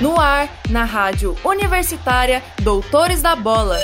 [0.00, 3.76] No ar, na rádio universitária Doutores da Bola.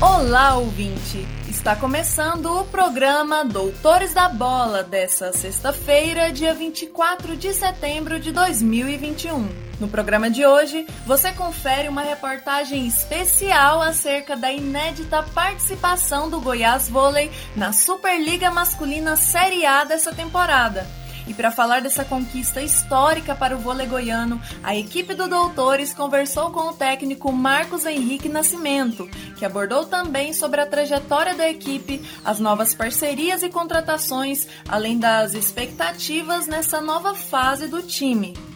[0.00, 1.41] Olá, ouvinte!
[1.52, 9.48] Está começando o programa Doutores da Bola dessa sexta-feira, dia 24 de setembro de 2021.
[9.78, 16.88] No programa de hoje, você confere uma reportagem especial acerca da inédita participação do Goiás
[16.88, 20.86] Vôlei na Superliga Masculina Série A dessa temporada.
[21.26, 26.50] E para falar dessa conquista histórica para o vôlei goiano, a equipe do Doutores conversou
[26.50, 32.38] com o técnico Marcos Henrique Nascimento, que abordou também sobre a trajetória da equipe, as
[32.38, 38.51] novas parcerias e contratações, além das expectativas nessa nova fase do time.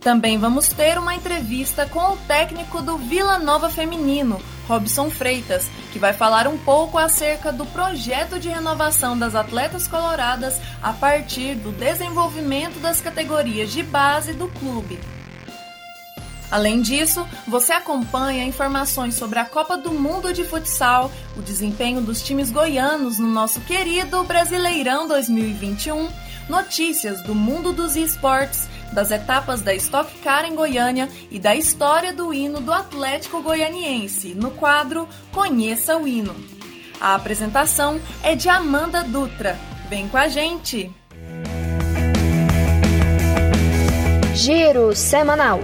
[0.00, 5.98] Também vamos ter uma entrevista com o técnico do Vila Nova Feminino, Robson Freitas, que
[5.98, 11.70] vai falar um pouco acerca do projeto de renovação das atletas coloradas a partir do
[11.72, 14.98] desenvolvimento das categorias de base do clube.
[16.50, 22.22] Além disso, você acompanha informações sobre a Copa do Mundo de Futsal, o desempenho dos
[22.22, 26.08] times goianos no nosso querido Brasileirão 2021,
[26.48, 32.12] notícias do mundo dos esportes das etapas da Stock Car em Goiânia e da história
[32.12, 36.34] do hino do Atlético Goianiense, no quadro Conheça o Hino.
[37.00, 39.58] A apresentação é de Amanda Dutra.
[39.88, 40.90] Vem com a gente!
[44.34, 45.60] Giro Semanal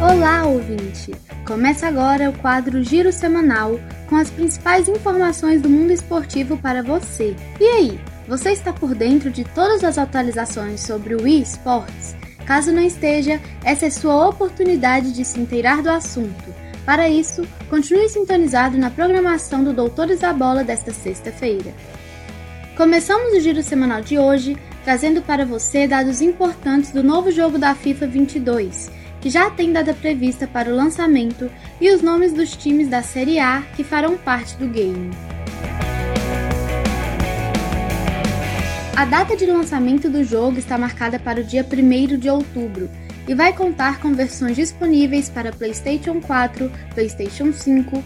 [0.00, 1.12] Olá, ouvinte!
[1.44, 7.36] Começa agora o quadro Giro Semanal com as principais informações do mundo esportivo para você.
[7.60, 12.16] E aí, você está por dentro de todas as atualizações sobre o eSports?
[12.46, 16.54] Caso não esteja, essa é sua oportunidade de se inteirar do assunto.
[16.84, 21.74] Para isso, continue sintonizado na programação do Doutores da Bola desta sexta-feira.
[22.76, 27.74] Começamos o giro semanal de hoje trazendo para você dados importantes do novo jogo da
[27.74, 32.88] FIFA 22 que já tem data prevista para o lançamento, e os nomes dos times
[32.88, 35.10] da Série A que farão parte do game.
[38.96, 42.90] A data de lançamento do jogo está marcada para o dia 1 de outubro
[43.28, 48.02] e vai contar com versões disponíveis para PlayStation 4, PlayStation 5,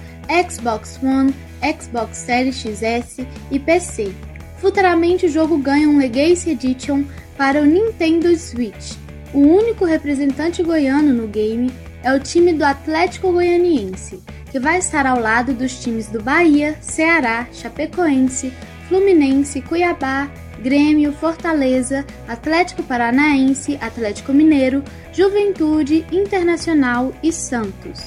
[0.51, 1.35] Xbox One,
[1.81, 4.13] Xbox Series XS e PC.
[4.59, 7.05] Futuramente o jogo ganha um Legacy Edition
[7.39, 9.02] para o Nintendo Switch
[9.33, 11.73] o único representante goiano no game
[12.03, 16.77] é o time do Atlético Goianiense, que vai estar ao lado dos times do Bahia,
[16.81, 18.53] Ceará, Chapecoense,
[18.89, 20.29] Fluminense, Cuiabá,
[20.61, 28.01] Grêmio, Fortaleza, Atlético Paranaense, Atlético Mineiro, Juventude, Internacional e Santos.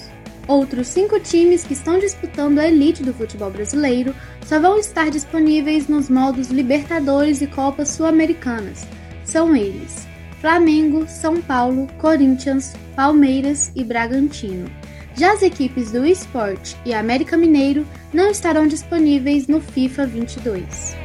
[0.48, 4.14] Outros cinco times que estão disputando a elite do futebol brasileiro
[4.46, 8.86] só vão estar disponíveis nos modos Libertadores e Copas Sul-Americanas.
[9.24, 10.08] São eles:
[10.42, 14.70] Flamengo, São Paulo, Corinthians, Palmeiras e Bragantino.
[15.16, 20.96] Já as equipes do Esporte e América Mineiro não estarão disponíveis no FIFA 22.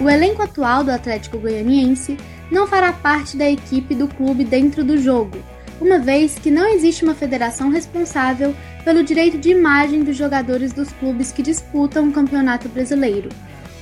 [0.00, 2.16] O elenco atual do Atlético Goianiense
[2.50, 5.38] não fará parte da equipe do clube dentro do jogo,
[5.80, 8.54] uma vez que não existe uma federação responsável
[8.84, 13.28] pelo direito de imagem dos jogadores dos clubes que disputam o Campeonato Brasileiro,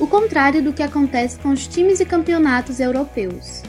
[0.00, 3.62] o contrário do que acontece com os times e campeonatos europeus.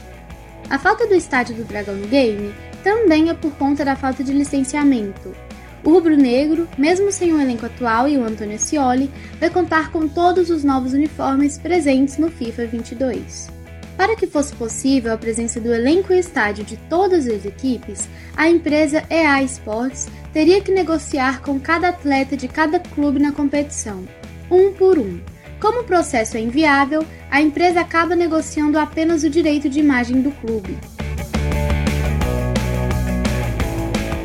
[0.69, 4.31] A falta do estádio do Dragão no game também é por conta da falta de
[4.31, 5.35] licenciamento.
[5.83, 10.49] O rubro-negro, mesmo sem o elenco atual e o Antônio Scioli, vai contar com todos
[10.49, 13.49] os novos uniformes presentes no FIFA 22.
[13.97, 18.47] Para que fosse possível a presença do elenco e estádio de todas as equipes, a
[18.47, 24.07] empresa EA Sports teria que negociar com cada atleta de cada clube na competição,
[24.49, 25.19] um por um.
[25.61, 30.31] Como o processo é inviável, a empresa acaba negociando apenas o direito de imagem do
[30.31, 30.75] clube.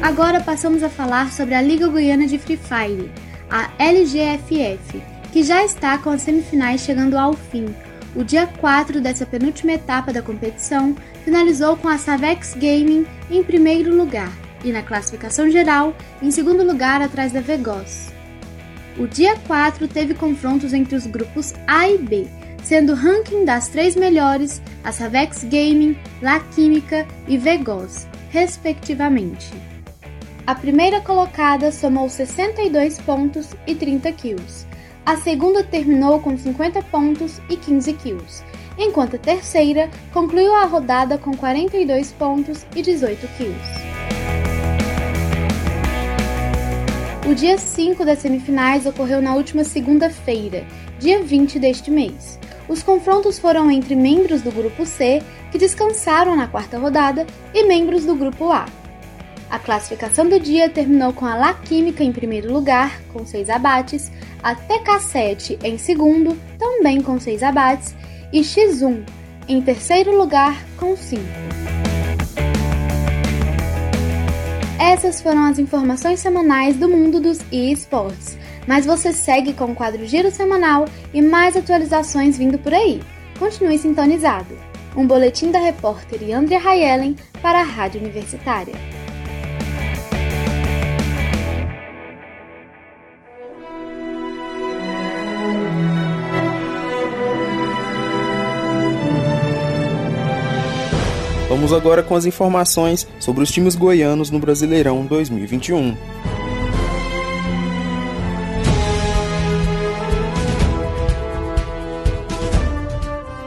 [0.02, 3.12] Agora passamos a falar sobre a Liga Goiana de Free Fire,
[3.50, 7.66] a LGFF, que já está com as semifinais chegando ao fim.
[8.14, 13.94] O dia 4 dessa penúltima etapa da competição finalizou com a Savex Gaming em primeiro
[13.94, 14.32] lugar
[14.64, 18.15] e na classificação geral em segundo lugar atrás da Vegos.
[18.98, 22.26] O dia 4 teve confrontos entre os grupos A e B,
[22.62, 29.52] sendo o ranking das três melhores a Savex Gaming, La Química e Vegos, respectivamente.
[30.46, 34.66] A primeira colocada somou 62 pontos e 30 kills.
[35.04, 38.44] A segunda terminou com 50 pontos e 15 kills.
[38.78, 43.85] enquanto a terceira concluiu a rodada com 42 pontos e 18 quilos.
[47.28, 50.64] O dia 5 das semifinais ocorreu na última segunda-feira,
[51.00, 52.38] dia 20 deste mês.
[52.69, 55.20] Os confrontos foram entre membros do grupo C,
[55.50, 58.67] que descansaram na quarta rodada, e membros do grupo A.
[59.50, 64.08] A classificação do dia terminou com a La Química em primeiro lugar, com 6 abates,
[64.40, 67.93] a TK7 em segundo, também com 6 abates,
[68.32, 69.02] e X1
[69.49, 71.75] em terceiro lugar, com 5.
[74.96, 78.38] Essas foram as informações semanais do mundo dos esportes.
[78.66, 83.02] Mas você segue com o quadro Giro Semanal e mais atualizações vindo por aí.
[83.38, 84.56] Continue sintonizado.
[84.96, 88.72] Um boletim da repórter Andrea Hayelen para a Rádio Universitária.
[101.66, 105.96] Vamos agora com as informações sobre os times goianos no Brasileirão 2021.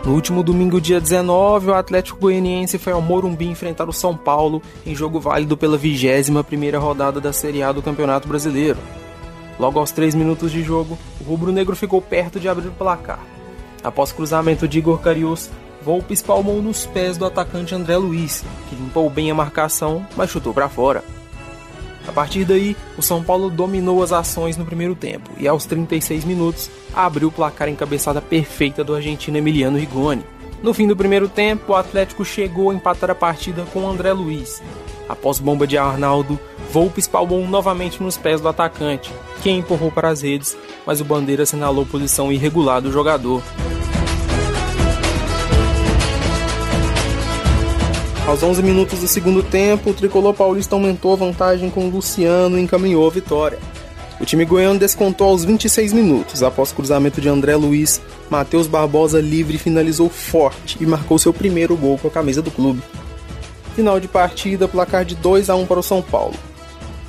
[0.04, 4.62] No último domingo, dia 19, o Atlético Goianiense foi ao Morumbi enfrentar o São Paulo
[4.86, 8.80] em jogo válido pela 21ª rodada da Série A do Campeonato Brasileiro.
[9.58, 13.24] Logo aos 3 minutos de jogo, o rubro-negro ficou perto de abrir o placar.
[13.82, 15.50] Após cruzamento de Igor Carius,
[15.82, 20.54] Volpe espalmou nos pés do atacante André Luiz, que limpou bem a marcação, mas chutou
[20.54, 21.04] para fora.
[22.08, 26.26] A partir daí, o São Paulo dominou as ações no primeiro tempo e, aos 36
[26.26, 30.24] minutos, abriu o placar em cabeçada perfeita do argentino Emiliano Rigoni.
[30.62, 34.62] No fim do primeiro tempo, o Atlético chegou a empatar a partida com André Luiz.
[35.08, 36.40] Após bomba de Arnaldo,
[36.72, 39.12] Volpe espalmou novamente nos pés do atacante,
[39.42, 43.42] que empurrou para as redes, mas o Bandeira assinalou posição irregular do jogador.
[48.30, 52.60] Aos 11 minutos do segundo tempo, o tricolor paulista aumentou a vantagem com o Luciano
[52.60, 53.58] e encaminhou a vitória.
[54.22, 58.00] O time goiano descontou aos 26 minutos, após cruzamento de André Luiz,
[58.30, 62.84] Matheus Barbosa livre finalizou forte e marcou seu primeiro gol com a camisa do clube.
[63.76, 66.36] Final de partida, placar de 2 a 1 para o São Paulo.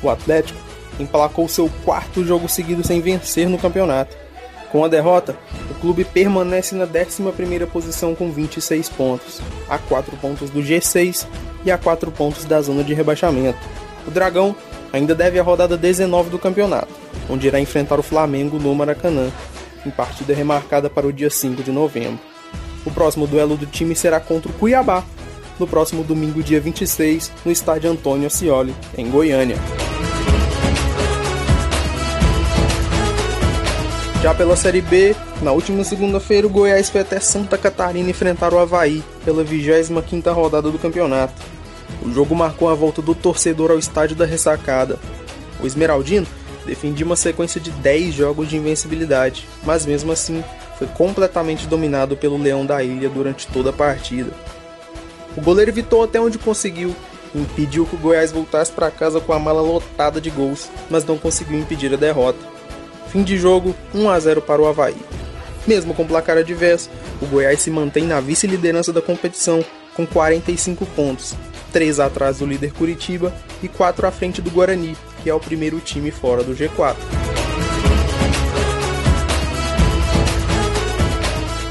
[0.02, 0.58] O Atlético
[0.98, 4.16] emplacou seu quarto jogo seguido sem vencer no campeonato.
[4.70, 5.36] Com a derrota,
[5.68, 11.26] o clube permanece na 11ª posição com 26 pontos, a 4 pontos do G6
[11.64, 13.58] e a 4 pontos da zona de rebaixamento.
[14.06, 14.54] O Dragão
[14.92, 16.92] ainda deve a rodada 19 do campeonato,
[17.28, 19.30] onde irá enfrentar o Flamengo no Maracanã,
[19.84, 22.20] em partida remarcada para o dia 5 de novembro.
[22.86, 25.04] O próximo duelo do time será contra o Cuiabá,
[25.58, 29.56] no próximo domingo, dia 26, no estádio Antônio Ascioli, em Goiânia.
[34.22, 38.58] Já pela Série B, na última segunda-feira o Goiás foi até Santa Catarina enfrentar o
[38.58, 41.40] Havaí pela 25ª rodada do campeonato.
[42.04, 44.98] O jogo marcou a volta do torcedor ao estádio da ressacada.
[45.62, 46.26] O Esmeraldino
[46.66, 50.44] defendia uma sequência de 10 jogos de invencibilidade, mas mesmo assim
[50.76, 54.32] foi completamente dominado pelo Leão da Ilha durante toda a partida.
[55.34, 56.94] O goleiro evitou até onde conseguiu
[57.34, 61.06] e impediu que o Goiás voltasse para casa com a mala lotada de gols, mas
[61.06, 62.49] não conseguiu impedir a derrota.
[63.10, 64.96] Fim de jogo, 1 a 0 para o Havaí.
[65.66, 66.88] Mesmo com placar adverso,
[67.20, 71.34] o Goiás se mantém na vice-liderança da competição com 45 pontos,
[71.72, 75.80] 3 atrás do líder Curitiba e 4 à frente do Guarani, que é o primeiro
[75.80, 76.96] time fora do G4.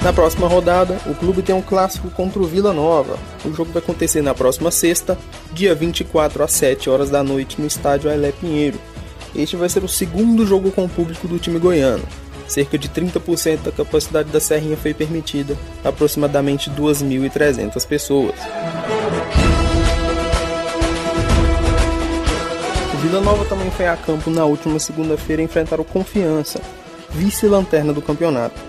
[0.02, 3.18] Na próxima rodada, o clube tem um clássico contra o Vila Nova.
[3.44, 5.18] O jogo vai acontecer na próxima sexta,
[5.52, 8.80] dia 24 às 7 horas da noite no estádio Ailé Pinheiro.
[9.36, 12.04] Este vai ser o segundo jogo com o público do time goiano.
[12.48, 18.36] Cerca de 30% da capacidade da Serrinha foi permitida, aproximadamente 2.300 pessoas.
[22.92, 26.60] O Vila Nova também foi a campo na última segunda-feira enfrentar o Confiança,
[27.12, 28.60] vice-lanterna do campeonato.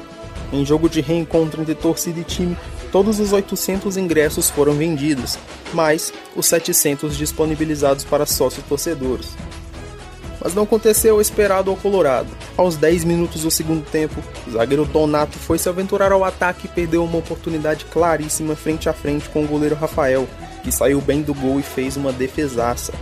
[0.52, 2.56] Em jogo de reencontro entre torcida e time,
[2.92, 5.38] todos os 800 ingressos foram vendidos,
[5.72, 9.34] mais os 700 disponibilizados para sócios torcedores
[10.42, 12.28] mas não aconteceu o esperado ao Colorado.
[12.56, 16.70] Aos 10 minutos do segundo tempo, o zagueiro Donato foi se aventurar ao ataque e
[16.70, 20.26] perdeu uma oportunidade claríssima frente a frente com o goleiro Rafael,
[20.62, 22.92] que saiu bem do gol e fez uma defesaça.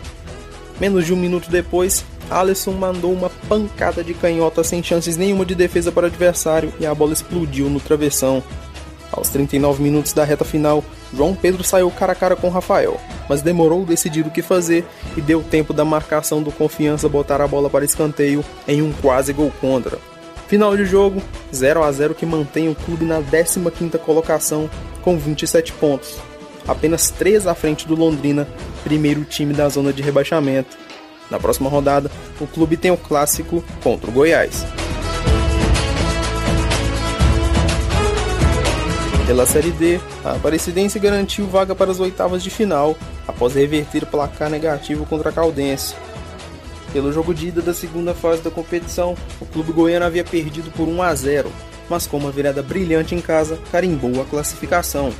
[0.81, 5.55] Menos de um minuto depois, Alisson mandou uma pancada de canhota sem chances nenhuma de
[5.55, 8.43] defesa para o adversário e a bola explodiu no travessão.
[9.11, 10.85] Aos 39 minutos da reta final,
[11.15, 14.85] João Pedro saiu cara a cara com Rafael, mas demorou decidir o que fazer
[15.17, 19.33] e deu tempo da marcação do Confiança botar a bola para escanteio em um quase
[19.33, 19.99] gol contra.
[20.47, 21.23] Final de jogo,
[21.55, 24.69] 0 a 0 que mantém o clube na 15ª colocação
[25.03, 26.17] com 27 pontos,
[26.67, 28.47] apenas 3 à frente do Londrina,
[28.83, 30.77] primeiro time da zona de rebaixamento.
[31.31, 32.11] Na próxima rodada,
[32.41, 34.65] o clube tem o clássico contra o Goiás.
[39.29, 44.07] Pela Série D, a Aparecidense garantiu vaga para as oitavas de final, após reverter o
[44.07, 45.95] placar negativo contra a Caldense.
[46.95, 50.89] Pelo jogo de ida da segunda fase da competição, o clube goiano havia perdido por
[50.89, 51.53] 1 a 0,
[51.91, 55.13] mas com uma virada brilhante em casa, carimbou a classificação.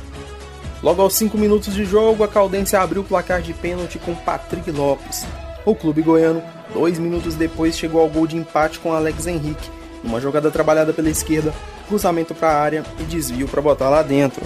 [0.81, 4.71] Logo aos 5 minutos de jogo, a Caldense abriu o placar de pênalti com Patrick
[4.71, 5.23] Lopes.
[5.63, 6.41] O clube goiano,
[6.73, 9.69] dois minutos depois, chegou ao gol de empate com Alex Henrique,
[10.03, 11.53] numa jogada trabalhada pela esquerda,
[11.87, 14.41] cruzamento para a área e desvio para botar lá dentro.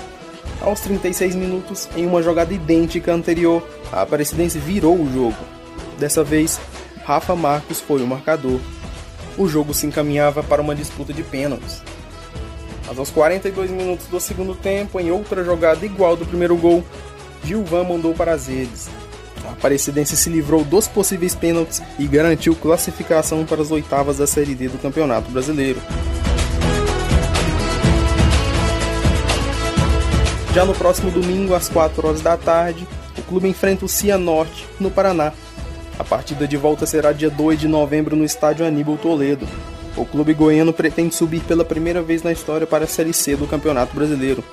[0.62, 5.38] Aos 36 minutos, em uma jogada idêntica anterior, a Aparecidense virou o jogo.
[6.00, 6.60] Dessa vez,
[7.04, 8.60] Rafa Marcos foi o marcador.
[9.38, 11.82] O jogo se encaminhava para uma disputa de pênaltis.
[12.88, 16.84] Mas aos 42 minutos do segundo tempo, em outra jogada igual do primeiro gol,
[17.44, 18.90] Gilvan mandou para as redes.
[19.46, 24.56] A Aparecidense se livrou dos possíveis pênaltis e garantiu classificação para as oitavas da Série
[24.56, 25.82] D do Campeonato Brasileiro.
[30.54, 34.92] Já no próximo domingo, às 4 horas da tarde, o clube enfrenta o Cianorte, no
[34.92, 35.34] Paraná,
[35.98, 39.48] a partida de volta será dia 2 de novembro no estádio Aníbal Toledo.
[39.96, 43.46] O clube goiano pretende subir pela primeira vez na história para a Série C do
[43.46, 44.44] Campeonato Brasileiro.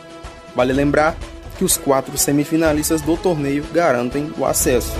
[0.54, 1.16] Vale lembrar
[1.60, 4.94] que os quatro semifinalistas do torneio garantem o acesso.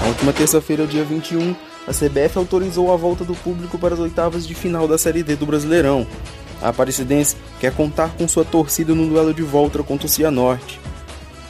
[0.00, 4.46] Na última terça-feira, dia 21, a CBF autorizou a volta do público para as oitavas
[4.46, 6.06] de final da Série D do Brasileirão.
[6.62, 10.78] A Aparecidense quer contar com sua torcida no duelo de volta contra o Cianorte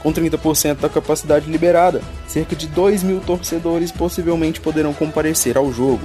[0.02, 2.00] com 30% da capacidade liberada.
[2.28, 6.00] Cerca de 2 mil torcedores possivelmente poderão comparecer ao jogo.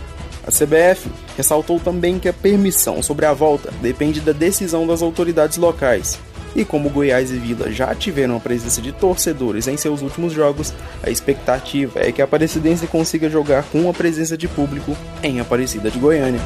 [0.52, 6.20] CBF ressaltou também que a permissão sobre a volta depende da decisão das autoridades locais.
[6.56, 10.74] E como Goiás e Vila já tiveram a presença de torcedores em seus últimos jogos,
[11.02, 15.90] a expectativa é que a Aparecidense consiga jogar com a presença de público em Aparecida
[15.90, 16.42] de Goiânia.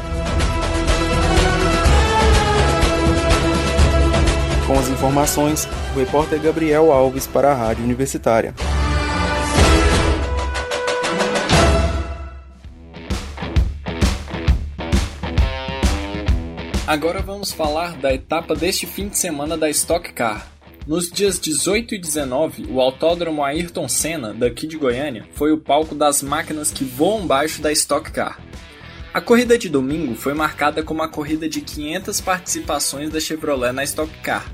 [4.67, 8.53] Com as informações, o repórter Gabriel Alves para a Rádio Universitária.
[16.87, 20.47] Agora vamos falar da etapa deste fim de semana da Stock Car.
[20.85, 25.95] Nos dias 18 e 19, o Autódromo Ayrton Senna, daqui de Goiânia, foi o palco
[25.95, 28.39] das máquinas que voam baixo da Stock Car.
[29.11, 33.83] A corrida de domingo foi marcada como a corrida de 500 participações da Chevrolet na
[33.83, 34.45] Stock Car,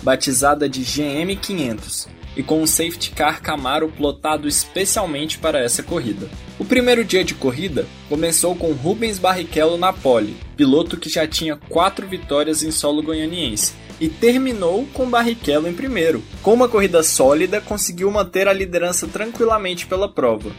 [0.00, 2.06] batizada de GM500,
[2.36, 6.28] e com um safety car Camaro plotado especialmente para essa corrida.
[6.58, 11.56] O primeiro dia de corrida começou com Rubens Barrichello na pole, piloto que já tinha
[11.56, 16.22] quatro vitórias em solo goianiense, e terminou com Barrichello em primeiro.
[16.42, 20.50] Com uma corrida sólida, conseguiu manter a liderança tranquilamente pela prova.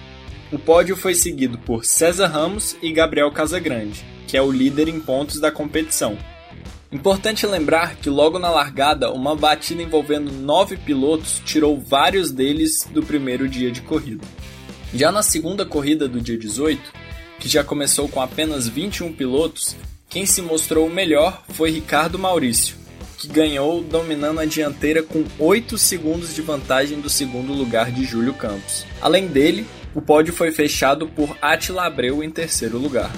[0.52, 5.00] O pódio foi seguido por César Ramos e Gabriel Casagrande, que é o líder em
[5.00, 6.18] pontos da competição.
[6.92, 13.02] Importante lembrar que logo na largada, uma batida envolvendo nove pilotos tirou vários deles do
[13.02, 14.26] primeiro dia de corrida.
[14.94, 16.82] Já na segunda corrida do dia 18,
[17.40, 19.78] que já começou com apenas 21 pilotos,
[20.10, 22.76] quem se mostrou o melhor foi Ricardo Maurício,
[23.18, 28.34] que ganhou dominando a dianteira com 8 segundos de vantagem do segundo lugar de Júlio
[28.34, 28.86] Campos.
[29.02, 33.10] Além dele, o pódio foi fechado por Attila Abreu em terceiro lugar.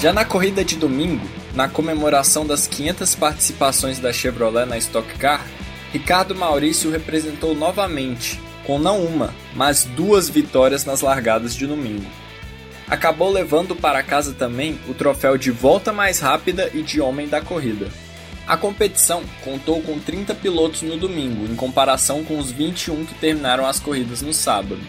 [0.00, 5.46] Já na corrida de domingo, na comemoração das 500 participações da Chevrolet na Stock Car,
[5.92, 12.10] Ricardo Maurício representou novamente, com não uma, mas duas vitórias nas largadas de domingo.
[12.88, 17.42] Acabou levando para casa também o troféu de volta mais rápida e de homem da
[17.42, 17.88] corrida.
[18.46, 23.66] A competição contou com 30 pilotos no domingo, em comparação com os 21 que terminaram
[23.66, 24.80] as corridas no sábado.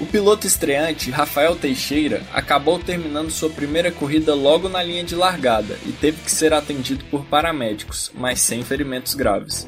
[0.00, 5.78] O piloto estreante, Rafael Teixeira, acabou terminando sua primeira corrida logo na linha de largada
[5.86, 9.64] e teve que ser atendido por paramédicos, mas sem ferimentos graves.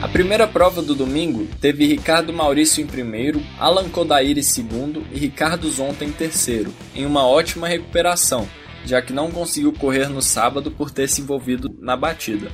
[0.00, 5.18] A primeira prova do domingo teve Ricardo Maurício em primeiro, Alan Kodair em segundo e
[5.18, 8.48] Ricardo Zonta em terceiro, em uma ótima recuperação,
[8.86, 12.50] já que não conseguiu correr no sábado por ter se envolvido na batida.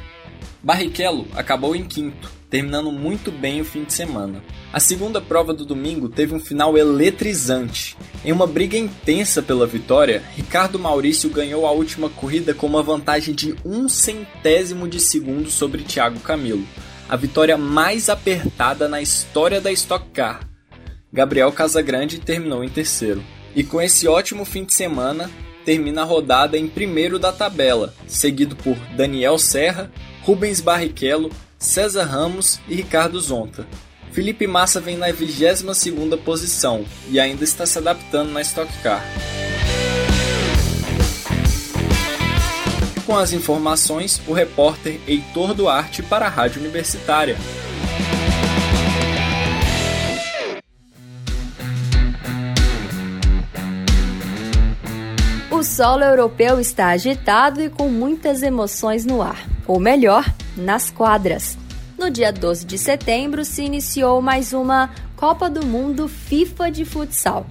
[0.63, 4.43] Barrichello acabou em quinto, terminando muito bem o fim de semana.
[4.73, 7.97] A segunda prova do domingo teve um final eletrizante.
[8.25, 13.35] Em uma briga intensa pela vitória, Ricardo Maurício ganhou a última corrida com uma vantagem
[13.35, 16.65] de um centésimo de segundo sobre Thiago Camilo,
[17.09, 20.41] a vitória mais apertada na história da Stock Car.
[21.13, 23.23] Gabriel Casagrande terminou em terceiro.
[23.55, 25.31] E com esse ótimo fim de semana,
[25.65, 29.91] termina a rodada em primeiro da tabela, seguido por Daniel Serra,
[30.23, 33.67] Rubens Barrichello, César Ramos e Ricardo Zonta.
[34.13, 39.03] Felipe Massa vem na 22ª posição e ainda está se adaptando na Stock Car.
[43.05, 47.37] Com as informações, o repórter Heitor Duarte para a Rádio Universitária.
[55.59, 61.59] O solo europeu está agitado e com muitas emoções no ar, ou melhor, nas quadras.
[61.99, 67.45] No dia 12 de setembro se iniciou mais uma Copa do Mundo FIFA de futsal.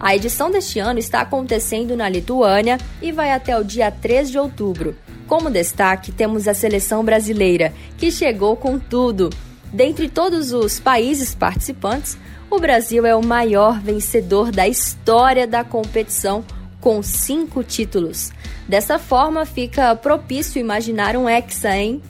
[0.00, 4.38] A edição deste ano está acontecendo na Lituânia e vai até o dia 3 de
[4.40, 4.96] outubro.
[5.28, 9.30] Como destaque, temos a seleção brasileira, que chegou com tudo.
[9.72, 12.18] Dentre todos os países participantes,
[12.50, 16.44] o Brasil é o maior vencedor da história da competição
[16.84, 18.30] com cinco títulos.
[18.68, 22.02] Dessa forma, fica propício imaginar um Hexa, hein?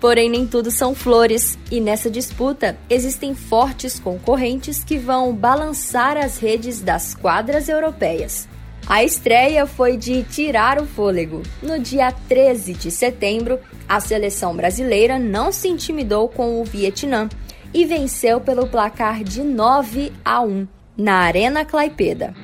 [0.00, 6.36] Porém, nem tudo são flores, e nessa disputa existem fortes concorrentes que vão balançar as
[6.36, 8.48] redes das quadras europeias.
[8.88, 11.40] A estreia foi de tirar o fôlego.
[11.62, 17.28] No dia 13 de setembro, a seleção brasileira não se intimidou com o Vietnã
[17.72, 22.34] e venceu pelo placar de 9 a 1 na Arena Claipeda.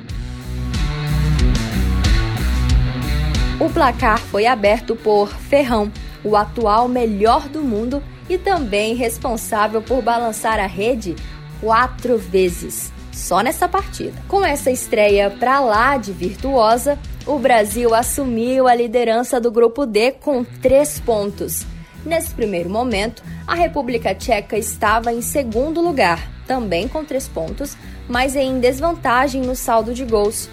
[3.64, 5.90] O placar foi aberto por Ferrão,
[6.22, 11.16] o atual melhor do mundo e também responsável por balançar a rede
[11.62, 14.22] quatro vezes, só nessa partida.
[14.28, 20.12] Com essa estreia pra lá de virtuosa, o Brasil assumiu a liderança do grupo D
[20.12, 21.64] com três pontos.
[22.04, 28.36] Nesse primeiro momento, a República Tcheca estava em segundo lugar, também com três pontos, mas
[28.36, 30.50] em desvantagem no saldo de gols,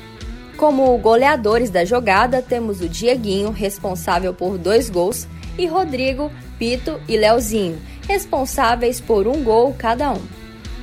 [0.62, 7.18] como goleadores da jogada, temos o Dieguinho, responsável por dois gols, e Rodrigo, Pito e
[7.18, 10.22] Leozinho, responsáveis por um gol cada um.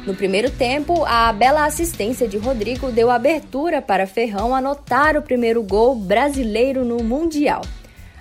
[0.04, 5.62] No primeiro tempo, a bela assistência de Rodrigo deu abertura para Ferrão anotar o primeiro
[5.62, 7.62] gol brasileiro no Mundial.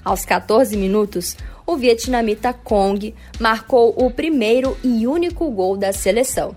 [0.05, 6.55] Aos 14 minutos, o vietnamita Kong marcou o primeiro e único gol da seleção.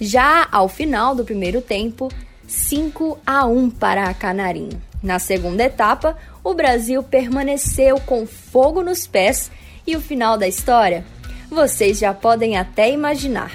[0.00, 2.08] Já ao final do primeiro tempo,
[2.46, 4.80] 5 a 1 para a Canarinho.
[5.02, 9.50] Na segunda etapa, o Brasil permaneceu com fogo nos pés
[9.86, 11.04] e o final da história
[11.50, 13.52] vocês já podem até imaginar.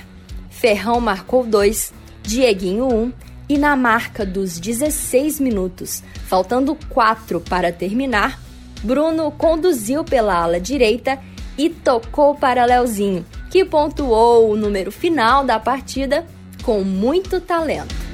[0.49, 3.13] Ferrão marcou 2, Dieguinho 1 um,
[3.49, 8.39] e na marca dos 16 minutos, faltando 4 para terminar,
[8.81, 11.19] Bruno conduziu pela ala direita
[11.57, 16.25] e tocou para Leozinho, que pontuou o número final da partida
[16.63, 18.10] com muito talento.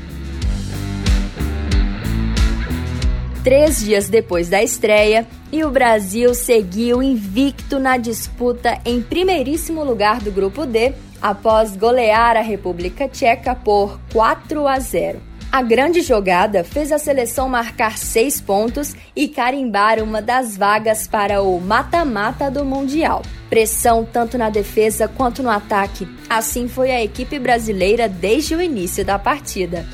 [3.48, 10.20] Três dias depois da estreia e o Brasil seguiu invicto na disputa em primeiríssimo lugar
[10.20, 15.22] do Grupo D após golear a República Tcheca por 4 a 0.
[15.50, 21.42] A grande jogada fez a seleção marcar seis pontos e carimbar uma das vagas para
[21.42, 23.22] o mata-mata do Mundial.
[23.50, 26.06] Pressão tanto na defesa quanto no ataque.
[26.30, 29.86] Assim foi a equipe brasileira desde o início da partida.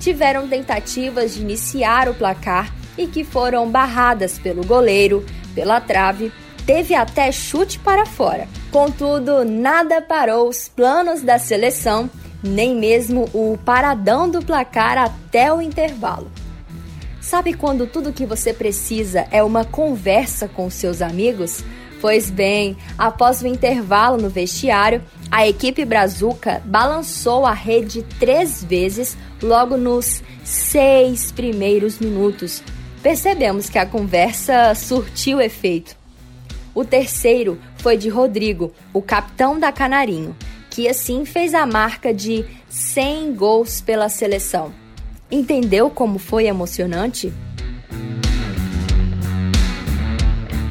[0.00, 5.24] Tiveram tentativas de iniciar o placar e que foram barradas pelo goleiro,
[5.54, 6.32] pela trave,
[6.66, 8.48] teve até chute para fora.
[8.70, 12.08] Contudo, nada parou os planos da seleção,
[12.42, 16.30] nem mesmo o paradão do placar até o intervalo.
[17.20, 21.64] Sabe quando tudo que você precisa é uma conversa com seus amigos?
[22.00, 25.00] Pois bem, após o intervalo no vestiário,
[25.30, 32.60] a equipe Brazuca balançou a rede três vezes logo nos seis primeiros minutos,
[33.02, 35.96] percebemos que a conversa surtiu efeito.
[36.74, 40.34] O terceiro foi de Rodrigo, o capitão da Canarinho,
[40.70, 44.72] que assim fez a marca de 100 gols pela seleção.
[45.30, 47.32] Entendeu como foi emocionante?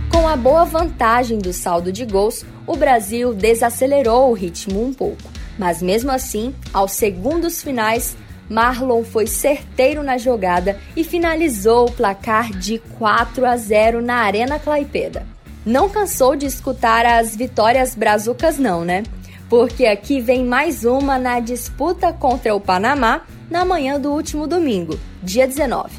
[0.10, 5.30] Com a boa vantagem do saldo de gols, o Brasil desacelerou o ritmo um pouco,
[5.58, 8.16] mas mesmo assim, aos segundos finais,
[8.52, 14.60] Marlon foi certeiro na jogada e finalizou o placar de 4 a 0 na Arena
[14.60, 15.26] Claipeda.
[15.66, 19.04] Não cansou de escutar as vitórias brazucas não, né?
[19.50, 25.00] Porque aqui vem mais uma na disputa contra o Panamá na manhã do último domingo,
[25.24, 25.90] dia 19.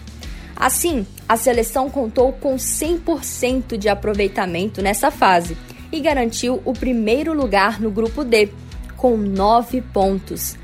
[0.55, 5.57] Assim, a seleção contou com 100% de aproveitamento nessa fase
[5.91, 8.51] e garantiu o primeiro lugar no grupo D,
[8.97, 10.61] com nove pontos.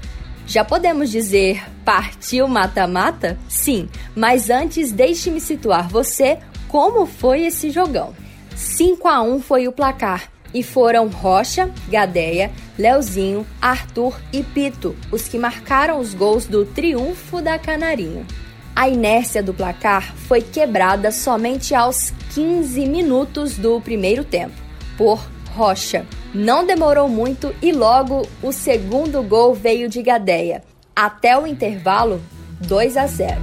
[0.48, 3.38] Já podemos dizer partiu mata-mata?
[3.50, 8.14] Sim, mas antes deixe-me situar você como foi esse jogão.
[8.56, 15.28] 5 a 1 foi o placar e foram Rocha, Gadeia, Leozinho, Arthur e Pito os
[15.28, 18.26] que marcaram os gols do triunfo da Canarinho.
[18.74, 24.54] A inércia do placar foi quebrada somente aos 15 minutos do primeiro tempo,
[24.96, 25.22] por
[25.58, 26.06] Rocha.
[26.32, 30.62] Não demorou muito e logo o segundo gol veio de Gadeia.
[30.94, 32.22] Até o intervalo,
[32.60, 33.40] 2 a 0.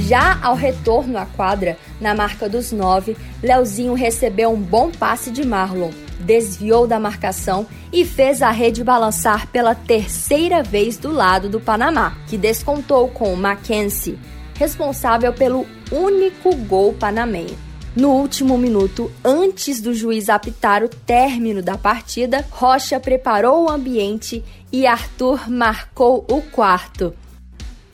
[0.00, 5.42] Já ao retorno à quadra, na marca dos nove, Leozinho recebeu um bom passe de
[5.46, 11.58] Marlon, desviou da marcação e fez a rede balançar pela terceira vez do lado do
[11.58, 14.18] Panamá, que descontou com Mackenzie,
[14.58, 17.56] responsável pelo único gol panamenho.
[17.96, 24.42] No último minuto, antes do juiz apitar o término da partida, Rocha preparou o ambiente
[24.72, 27.14] e Arthur marcou o quarto.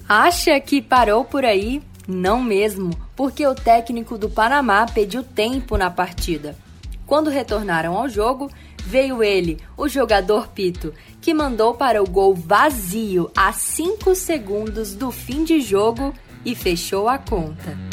[0.08, 1.82] Acha que parou por aí?
[2.08, 6.56] Não mesmo, porque o técnico do Panamá pediu tempo na partida.
[7.06, 8.50] Quando retornaram ao jogo,
[8.82, 15.10] veio ele, o jogador Pito, que mandou para o gol vazio a 5 segundos do
[15.10, 17.89] fim de jogo e fechou a conta.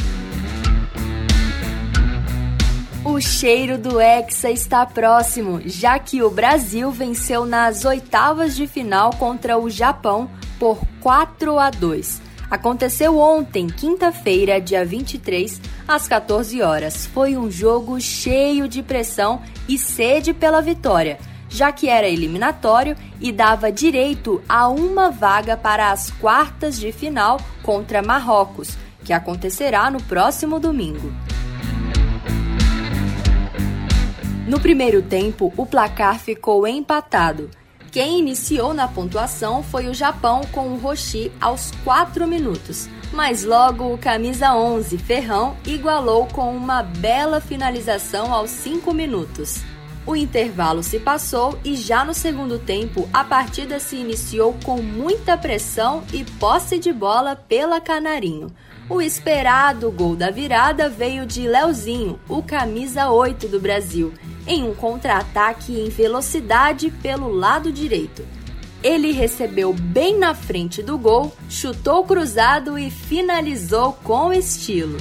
[3.06, 9.12] O cheiro do Hexa está próximo, já que o Brasil venceu nas oitavas de final
[9.12, 10.30] contra o Japão
[10.60, 12.22] por 4 a 2.
[12.50, 17.06] Aconteceu ontem, quinta-feira, dia 23, às 14 horas.
[17.06, 21.18] Foi um jogo cheio de pressão e sede pela vitória,
[21.50, 27.40] já que era eliminatório e dava direito a uma vaga para as quartas de final
[27.64, 31.12] contra Marrocos, que acontecerá no próximo domingo.
[34.48, 37.50] No primeiro tempo, o placar ficou empatado.
[37.92, 43.94] Quem iniciou na pontuação foi o Japão com o Roshi aos 4 minutos, mas logo
[43.94, 49.58] o camisa 11, Ferrão, igualou com uma bela finalização aos 5 minutos.
[50.06, 55.38] O intervalo se passou e já no segundo tempo a partida se iniciou com muita
[55.38, 58.48] pressão e posse de bola pela Canarinho.
[58.90, 64.14] O esperado gol da virada veio de Leozinho, o camisa 8 do Brasil,
[64.48, 68.26] em um contra-ataque em velocidade pelo lado direito.
[68.82, 74.98] Ele recebeu bem na frente do gol, chutou cruzado e finalizou com estilo.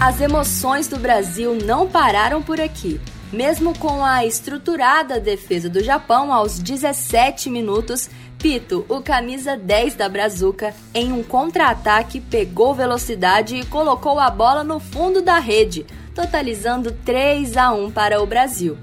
[0.00, 3.00] As emoções do Brasil não pararam por aqui.
[3.32, 8.08] Mesmo com a estruturada defesa do Japão aos 17 minutos,
[8.38, 14.62] Pito, o camisa 10 da Brazuca, em um contra-ataque pegou velocidade e colocou a bola
[14.62, 18.76] no fundo da rede, totalizando 3 a 1 para o Brasil.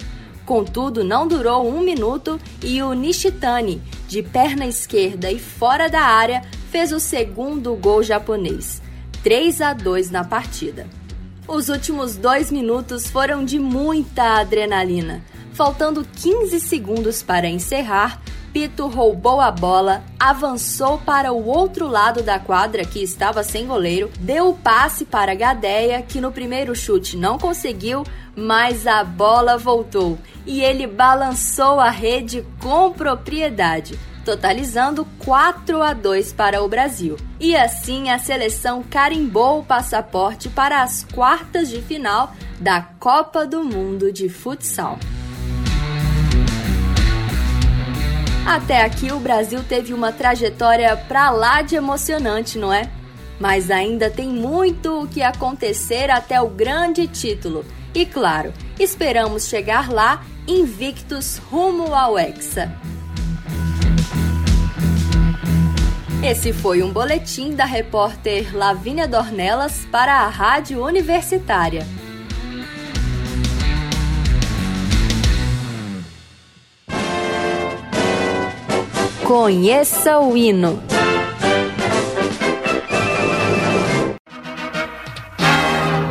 [0.45, 6.41] Contudo, não durou um minuto e o Nishitani, de perna esquerda e fora da área,
[6.69, 8.81] fez o segundo gol japonês,
[9.23, 10.87] 3 a 2 na partida.
[11.47, 15.21] Os últimos dois minutos foram de muita adrenalina.
[15.53, 18.21] Faltando 15 segundos para encerrar,
[18.53, 24.11] Pito roubou a bola, avançou para o outro lado da quadra que estava sem goleiro,
[24.19, 28.03] deu o passe para Gadeia, que no primeiro chute não conseguiu,
[28.35, 36.31] mas a bola voltou e ele balançou a rede com propriedade, totalizando 4 a 2
[36.33, 37.17] para o Brasil.
[37.39, 43.63] E assim a seleção carimbou o passaporte para as quartas de final da Copa do
[43.63, 44.99] Mundo de Futsal.
[48.45, 52.91] Até aqui o Brasil teve uma trajetória pra lá de emocionante, não é?
[53.39, 57.65] Mas ainda tem muito o que acontecer até o grande título.
[57.95, 62.71] E claro, esperamos chegar lá invictos rumo ao Hexa.
[66.21, 71.85] Esse foi um boletim da repórter Lavínia Dornelas para a Rádio Universitária.
[79.25, 80.83] Conheça o hino.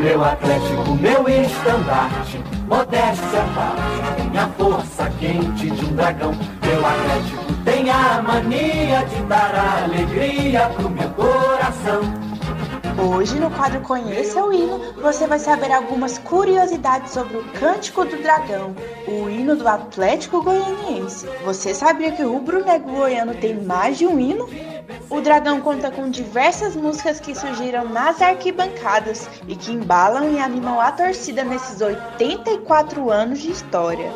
[0.01, 6.33] Meu Atlético, meu estandarte, modéstia parte, minha força quente de um dragão.
[6.65, 12.32] Meu Atlético tem a mania de dar alegria pro meu coração.
[13.03, 18.23] Hoje, no quadro Conheça o Hino, você vai saber algumas curiosidades sobre o Cântico do
[18.23, 18.77] Dragão,
[19.09, 21.27] o hino do Atlético Goianiense.
[21.45, 24.49] Você sabia que o rubro negro goiano tem mais de um hino?
[25.11, 30.81] O Dragão conta com diversas músicas que surgiram nas arquibancadas e que embalam e animam
[30.81, 34.13] a torcida nesses 84 anos de história.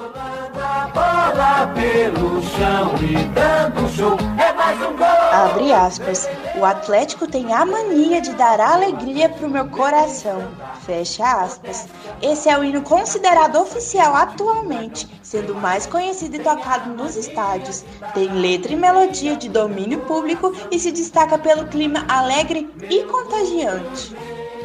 [5.32, 6.28] Abre aspas.
[6.58, 10.48] O Atlético tem a mania de dar alegria pro meu coração.
[10.84, 11.86] Fecha aspas.
[12.22, 17.84] Esse é o hino considerado oficial atualmente, sendo mais conhecido e tocado nos estádios.
[18.14, 24.16] Tem letra e melodia de domínio público e se destaca pelo clima alegre e contagiante.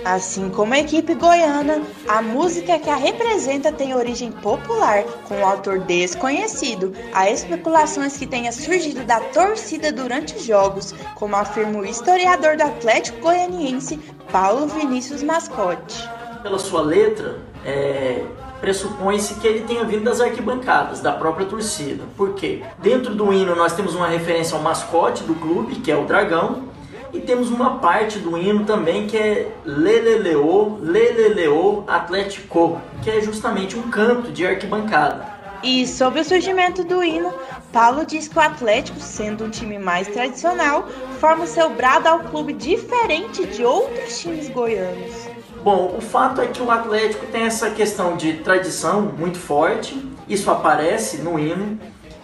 [0.03, 5.45] Assim como a equipe goiana, a música que a representa tem origem popular, com um
[5.45, 6.91] autor desconhecido.
[7.13, 12.63] Há especulações que tenha surgido da torcida durante os jogos, como afirma o historiador do
[12.63, 13.99] Atlético Goianiense
[14.31, 16.09] Paulo Vinícius Mascote.
[16.41, 18.23] Pela sua letra, é,
[18.59, 22.03] pressupõe-se que ele tenha vindo das arquibancadas, da própria torcida.
[22.17, 22.63] Por quê?
[22.79, 26.70] Dentro do hino nós temos uma referência ao mascote do clube, que é o dragão,
[27.13, 33.77] e temos uma parte do hino também que é Leleleô, Leleleô Atlético, que é justamente
[33.77, 35.25] um canto de arquibancada.
[35.63, 37.31] E sobre o surgimento do hino,
[37.71, 40.87] Paulo diz que o Atlético, sendo um time mais tradicional,
[41.19, 45.29] forma seu brado ao clube diferente de outros times goianos.
[45.63, 49.95] Bom, o fato é que o Atlético tem essa questão de tradição muito forte,
[50.27, 51.79] isso aparece no hino.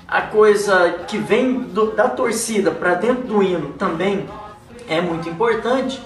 [0.07, 4.27] A coisa que vem do, da torcida para dentro do hino também
[4.87, 6.01] é muito importante.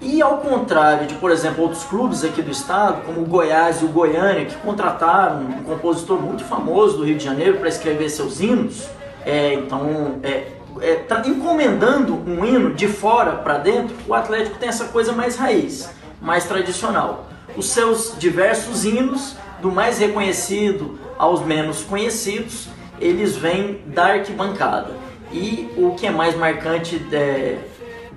[0.00, 3.84] E ao contrário de, por exemplo, outros clubes aqui do estado, como o Goiás e
[3.84, 8.40] o Goiânia, que contrataram um compositor muito famoso do Rio de Janeiro para escrever seus
[8.40, 8.88] hinos,
[9.24, 14.68] é, então, é, é, tá encomendando um hino de fora para dentro, o Atlético tem
[14.68, 17.26] essa coisa mais raiz, mais tradicional.
[17.56, 22.68] Os seus diversos hinos, do mais reconhecido aos menos conhecidos,
[23.00, 24.90] eles vêm da arquibancada.
[25.32, 27.58] E o que é mais marcante é,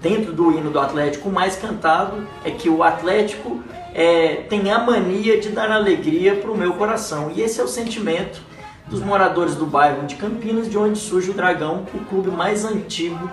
[0.02, 3.62] dentro do hino do Atlético, o mais cantado é que o Atlético
[3.94, 7.32] é, tem a mania de dar alegria para o meu coração.
[7.36, 8.42] E esse é o sentimento
[8.88, 13.30] dos moradores do bairro de Campinas, de onde surge o Dragão, o clube mais antigo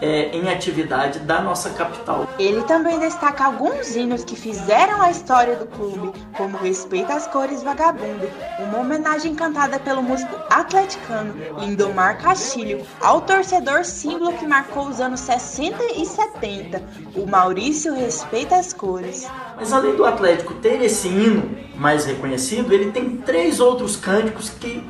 [0.00, 2.28] é, em atividade da nossa capital.
[2.38, 7.62] Ele também destaca alguns hinos que fizeram a história do clube, como Respeito às Cores
[7.62, 8.28] Vagabundo,
[8.58, 15.20] uma homenagem cantada pelo músico atleticano Lindomar Castilho ao torcedor símbolo que marcou os anos
[15.20, 16.82] 60 e 70,
[17.14, 19.28] o Maurício Respeita as Cores.
[19.56, 24.84] Mas além do Atlético ter esse hino mais reconhecido, ele tem três outros cânticos que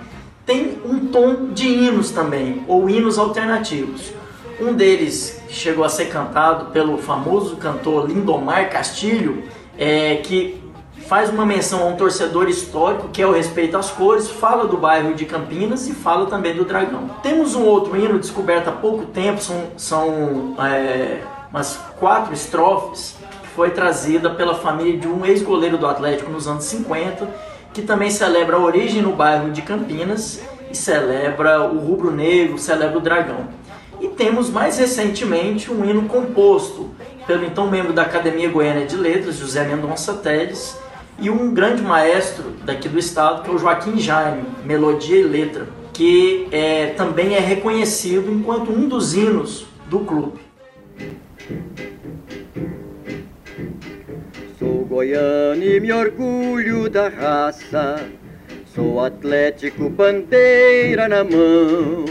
[0.46, 4.12] têm um tom de hinos também, ou hinos alternativos.
[4.60, 9.44] Um deles que chegou a ser cantado pelo famoso cantor Lindomar Castilho,
[9.76, 10.62] é, que
[11.08, 14.76] faz uma menção a um torcedor histórico que é o Respeito às Cores, fala do
[14.76, 17.10] bairro de Campinas e fala também do Dragão.
[17.22, 23.48] Temos um outro hino descoberto há pouco tempo, são, são é, umas quatro estrofes, que
[23.48, 27.28] foi trazida pela família de um ex-goleiro do Atlético nos anos 50,
[27.72, 30.40] que também celebra a origem no bairro de Campinas
[30.70, 33.48] e celebra o rubro-negro, celebra o Dragão.
[34.04, 36.90] E temos mais recentemente um hino composto
[37.26, 40.78] pelo então membro da Academia Goiânia de Letras, José Mendonça Teles,
[41.18, 45.66] e um grande maestro daqui do estado, que é o Joaquim Jaime, Melodia e Letra,
[45.94, 50.38] que é, também é reconhecido enquanto um dos hinos do clube.
[54.58, 58.06] Sou goiano e me orgulho da raça,
[58.74, 62.04] sou atlético, bandeira na mão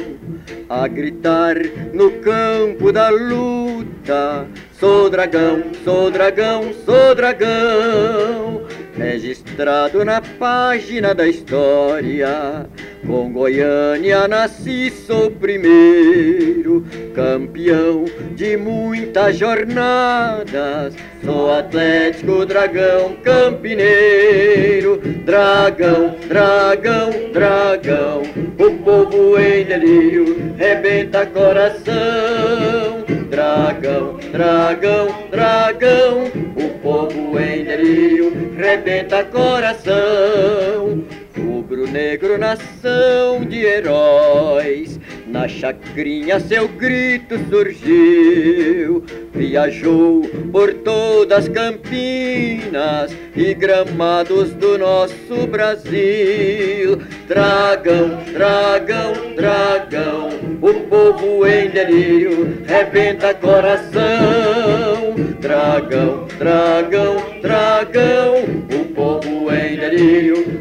[0.69, 1.55] a gritar
[1.93, 4.47] no campo da luta.
[4.79, 8.65] Sou dragão, sou dragão, sou dragão,
[8.97, 12.67] registrado na página da história.
[13.05, 20.93] Com Goiânia nasci, sou primeiro, campeão de muitas jornadas.
[21.23, 28.21] Sou Atlético Dragão Campineiro, dragão, dragão, dragão.
[28.57, 31.83] O povo em delírio rebenta coração.
[33.29, 36.25] Dragão, dragão, dragão.
[36.55, 38.82] O povo em delírio rebenta
[39.31, 41.03] coração.
[41.35, 49.03] Rubro-negro, nação de heróis, na chacrinha seu grito surgiu.
[49.33, 57.01] Viajou por todas as Campinas e gramados do nosso Brasil.
[57.27, 60.29] Dragão, dragão, dragão,
[60.61, 65.15] o povo em delírio rebenta coração.
[65.39, 68.32] Dragão, dragão, dragão,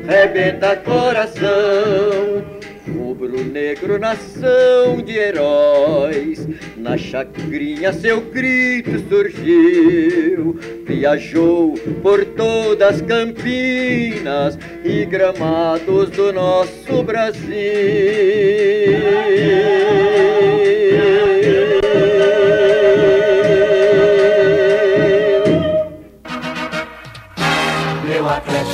[0.07, 2.63] rebenta coração.
[2.95, 6.47] Rubro Negro, nação de heróis.
[6.77, 17.53] Na chacrinha seu grito surgiu, viajou por todas as campinas e gramados do nosso Brasil.
[28.05, 28.72] Meu Atlético,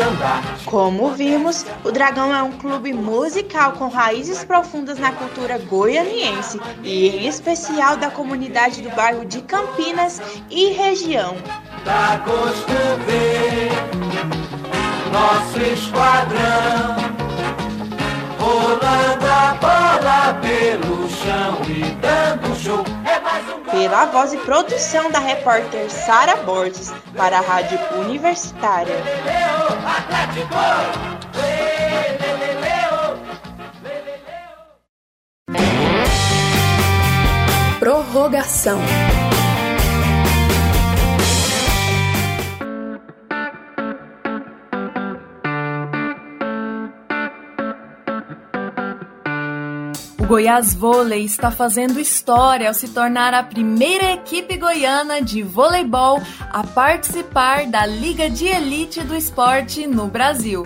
[0.00, 0.64] estandarte.
[0.64, 7.08] Como vimos, o Dragão é um clube musical com raízes profundas na cultura goianiense e
[7.08, 11.36] em especial da comunidade do bairro de Campinas e região.
[12.24, 12.72] Gosto
[13.06, 13.70] ver
[15.12, 17.19] nosso esquadrão
[18.50, 22.84] rolando a bola pelo chão e dando show.
[23.06, 23.62] É mais um.
[23.64, 28.96] Pela voz e produção da repórter Sara Borges para a Rádio Universitária.
[29.24, 29.60] Leo,
[50.30, 56.62] Goiás Vôlei está fazendo história ao se tornar a primeira equipe goiana de voleibol a
[56.62, 60.64] participar da Liga de Elite do Esporte no Brasil.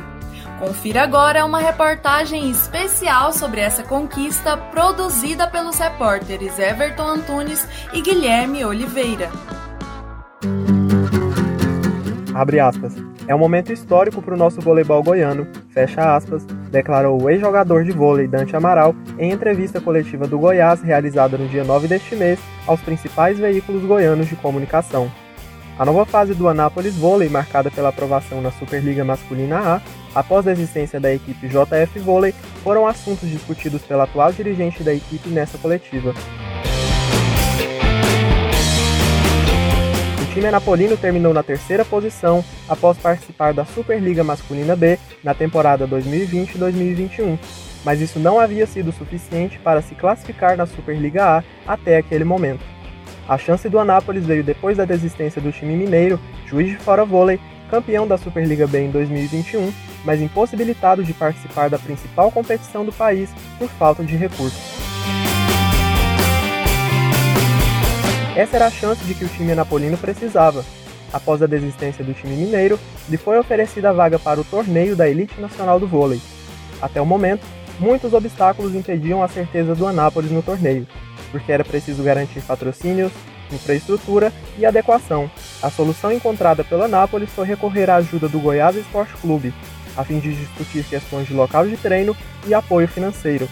[0.58, 8.66] Confira agora uma reportagem especial sobre essa conquista produzida pelos repórteres Everton Antunes e Guilherme
[8.66, 9.30] Oliveira.
[12.34, 12.94] Abre aspas.
[13.26, 17.92] É um momento histórico para o nosso voleibol goiano, fecha aspas, declarou o ex-jogador de
[17.92, 22.80] vôlei Dante Amaral em entrevista coletiva do Goiás realizada no dia 9 deste mês aos
[22.80, 25.10] principais veículos goianos de comunicação.
[25.78, 29.80] A nova fase do Anápolis Vôlei, marcada pela aprovação na Superliga Masculina A,
[30.14, 35.28] após a existência da equipe JF Vôlei, foram assuntos discutidos pela atual dirigente da equipe
[35.28, 36.12] nessa coletiva.
[40.34, 47.38] Time anapolino terminou na terceira posição após participar da Superliga Masculina B na temporada 2020-2021,
[47.84, 52.64] mas isso não havia sido suficiente para se classificar na Superliga A até aquele momento.
[53.28, 57.38] A chance do Anápolis veio depois da desistência do time mineiro, Juiz de Fora Vôlei,
[57.70, 59.72] campeão da Superliga B em 2021,
[60.04, 64.93] mas impossibilitado de participar da principal competição do país por falta de recursos.
[68.36, 70.64] Essa era a chance de que o time anapolino precisava.
[71.12, 75.08] Após a desistência do time mineiro, lhe foi oferecida a vaga para o torneio da
[75.08, 76.20] Elite Nacional do Vôlei.
[76.82, 77.46] Até o momento,
[77.78, 80.84] muitos obstáculos impediam a certeza do Anápolis no torneio,
[81.30, 83.12] porque era preciso garantir patrocínios,
[83.52, 85.30] infraestrutura e adequação.
[85.62, 89.54] A solução encontrada pelo Anápolis foi recorrer à ajuda do Goiás Esporte Clube,
[89.96, 92.16] a fim de discutir questões de local de treino
[92.48, 93.48] e apoio financeiro.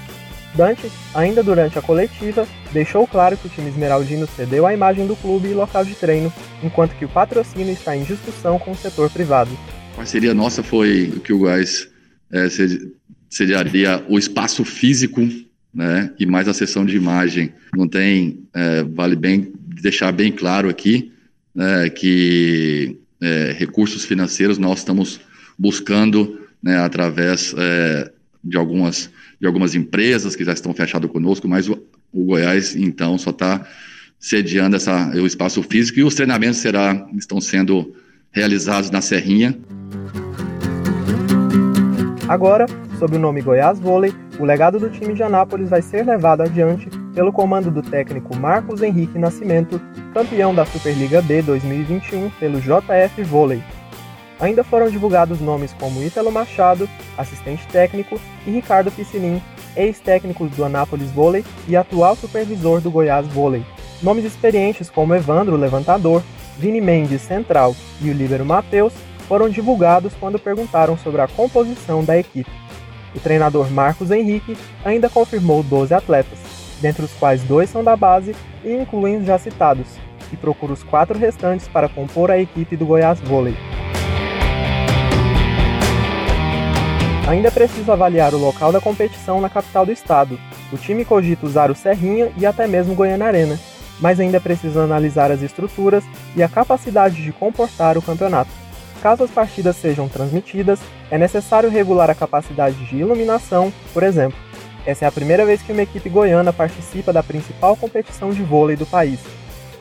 [0.54, 5.16] Dante, ainda durante a coletiva, deixou claro que o time esmeraldino cedeu a imagem do
[5.16, 9.10] clube e local de treino, enquanto que o patrocínio está em discussão com o setor
[9.10, 9.50] privado.
[9.94, 11.88] A parceria nossa foi que o Goiás
[12.32, 12.48] é,
[14.08, 15.26] o espaço físico
[15.72, 17.52] né, e mais a sessão de imagem.
[17.74, 21.12] Não tem, é, vale bem deixar bem claro aqui
[21.54, 25.20] né, que é, recursos financeiros nós estamos
[25.58, 28.12] buscando né, através é,
[28.42, 33.18] de algumas de algumas empresas que já estão fechadas conosco, mas o, o Goiás, então,
[33.18, 33.66] só está
[34.18, 37.92] sediando essa, o espaço físico e os treinamentos será, estão sendo
[38.30, 39.58] realizados na Serrinha.
[42.28, 42.66] Agora,
[43.00, 46.88] sob o nome Goiás Vôlei, o legado do time de Anápolis vai ser levado adiante
[47.14, 49.80] pelo comando do técnico Marcos Henrique Nascimento,
[50.14, 53.60] campeão da Superliga B 2021 pelo JF Vôlei.
[54.42, 59.40] Ainda foram divulgados nomes como Ítalo Machado, assistente técnico, e Ricardo Piscinin,
[59.76, 63.64] ex-técnicos do Anápolis Vôlei e atual supervisor do Goiás Vôlei.
[64.02, 66.24] Nomes experientes como Evandro, levantador,
[66.58, 68.92] Vini Mendes, central, e o líbero Matheus
[69.28, 72.50] foram divulgados quando perguntaram sobre a composição da equipe.
[73.14, 76.40] O treinador Marcos Henrique ainda confirmou 12 atletas,
[76.80, 79.86] dentre os quais dois são da base e incluem os já citados,
[80.32, 83.54] e procura os quatro restantes para compor a equipe do Goiás Vôlei.
[87.26, 90.38] Ainda é preciso avaliar o local da competição na capital do estado.
[90.72, 93.58] O time cogita usar o Serrinha e até mesmo Goiânia Arena,
[94.00, 96.02] mas ainda é preciso analisar as estruturas
[96.34, 98.50] e a capacidade de comportar o campeonato.
[99.00, 104.38] Caso as partidas sejam transmitidas, é necessário regular a capacidade de iluminação, por exemplo.
[104.84, 108.76] Essa é a primeira vez que uma equipe goiana participa da principal competição de vôlei
[108.76, 109.20] do país.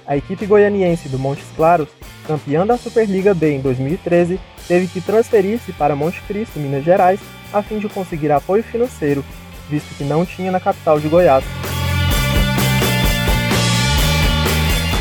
[0.06, 1.90] A equipe goianiense do Montes Claros,
[2.28, 4.40] campeã da Superliga B em 2013,
[4.72, 7.20] teve que transferir-se para Monte Cristo, Minas Gerais,
[7.52, 9.22] a fim de conseguir apoio financeiro,
[9.70, 11.44] visto que não tinha na capital de Goiás.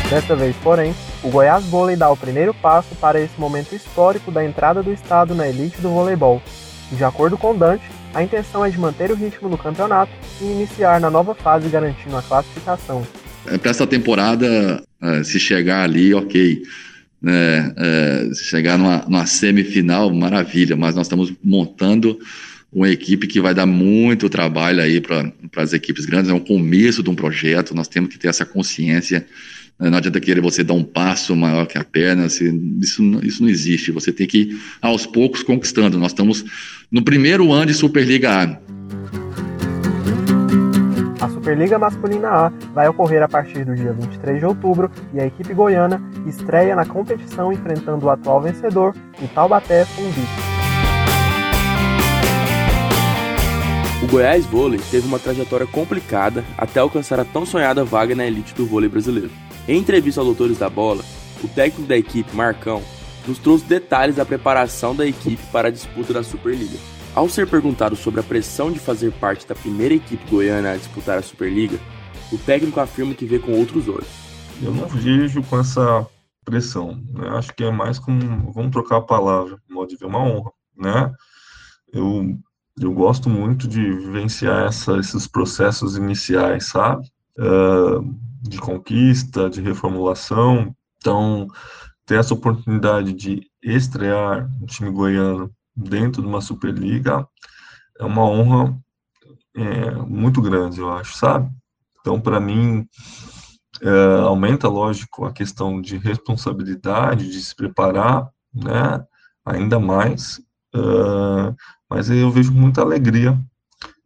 [0.09, 0.93] Desta vez, porém,
[1.23, 5.33] o Goiás Vôlei dá o primeiro passo para esse momento histórico da entrada do estado
[5.33, 6.41] na elite do voleibol.
[6.91, 10.11] De acordo com Dante, a intenção é de manter o ritmo do campeonato
[10.41, 13.07] e iniciar na nova fase garantindo a classificação.
[13.47, 16.61] É, Para essa temporada, é, se chegar ali, ok.
[17.21, 22.17] Né, é, chegar numa, numa semifinal, maravilha, mas nós estamos montando
[22.71, 26.31] uma equipe que vai dar muito trabalho aí para as equipes grandes.
[26.31, 29.27] É um começo de um projeto, nós temos que ter essa consciência.
[29.77, 33.43] Né, não adianta querer você dar um passo maior que a perna, assim, isso, isso
[33.43, 33.91] não existe.
[33.91, 35.99] Você tem que ir aos poucos conquistando.
[35.99, 36.45] Nós estamos
[36.89, 39.20] no primeiro ano de Superliga A.
[41.41, 45.55] Superliga Masculina A vai ocorrer a partir do dia 23 de outubro e a equipe
[45.55, 50.21] goiana estreia na competição enfrentando o atual vencedor, o Taubaté Fundi.
[54.03, 58.53] O Goiás Vôlei teve uma trajetória complicada até alcançar a tão sonhada vaga na elite
[58.53, 59.31] do vôlei brasileiro.
[59.67, 61.03] Em entrevista aos Doutores da Bola,
[61.43, 62.83] o técnico da equipe, Marcão,
[63.27, 66.77] nos trouxe detalhes da preparação da equipe para a disputa da Superliga.
[67.13, 71.17] Ao ser perguntado sobre a pressão de fazer parte da primeira equipe goiana a disputar
[71.17, 71.77] a Superliga,
[72.31, 74.07] o técnico afirma que vê com outros olhos.
[74.63, 76.07] Eu não vejo com essa
[76.45, 77.03] pressão.
[77.13, 77.27] Né?
[77.31, 80.51] Acho que é mais como, vamos trocar a palavra, modo de ver, uma honra.
[80.77, 81.11] Né?
[81.91, 82.39] Eu,
[82.79, 87.05] eu gosto muito de vivenciar essa, esses processos iniciais, sabe?
[87.37, 90.73] Uh, de conquista, de reformulação.
[90.97, 91.45] Então,
[92.05, 97.27] ter essa oportunidade de estrear um time goiano dentro de uma Superliga
[97.99, 98.77] é uma honra
[99.55, 101.49] é, muito grande, eu acho, sabe?
[101.99, 102.87] Então, para mim,
[103.81, 109.03] é, aumenta, lógico, a questão de responsabilidade, de se preparar, né?
[109.45, 110.39] Ainda mais,
[110.75, 111.55] uh,
[111.89, 113.33] mas eu vejo muita alegria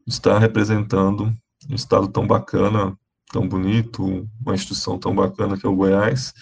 [0.08, 1.36] de estar representando
[1.70, 2.98] um estado tão bacana,
[3.34, 6.34] tão bonito, uma instituição tão bacana que é o Goiás,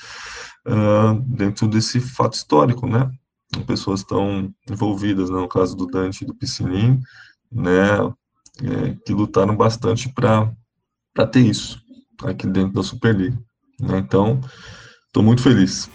[0.67, 3.09] uh, dentro desse fato histórico, né?
[3.61, 6.99] Pessoas estão envolvidas, né, no caso do Dante e do Piscinim,
[7.51, 7.99] né,
[8.61, 11.81] é, que lutaram bastante para ter isso
[12.23, 13.37] aqui dentro da Superliga.
[13.79, 14.39] Né, então,
[15.07, 15.89] estou muito feliz.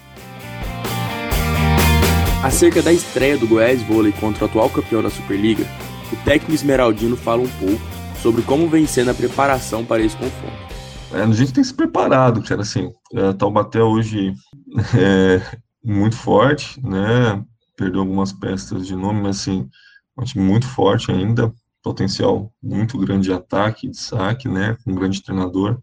[2.42, 5.64] Acerca da estreia do Goiás Vôlei contra o atual campeão da Superliga,
[6.12, 7.82] o técnico esmeraldino fala um pouco
[8.22, 10.68] sobre como vem sendo a preparação para esse confronto.
[11.12, 14.34] É, a gente tem se preparado, cara, assim, é, Taubaté hoje
[14.96, 17.42] é, muito forte, né?
[17.78, 19.70] Perdeu algumas peças de nome, mas assim,
[20.16, 24.76] um time muito forte ainda, potencial muito grande de ataque, de saque, né?
[24.84, 25.80] Um grande treinador,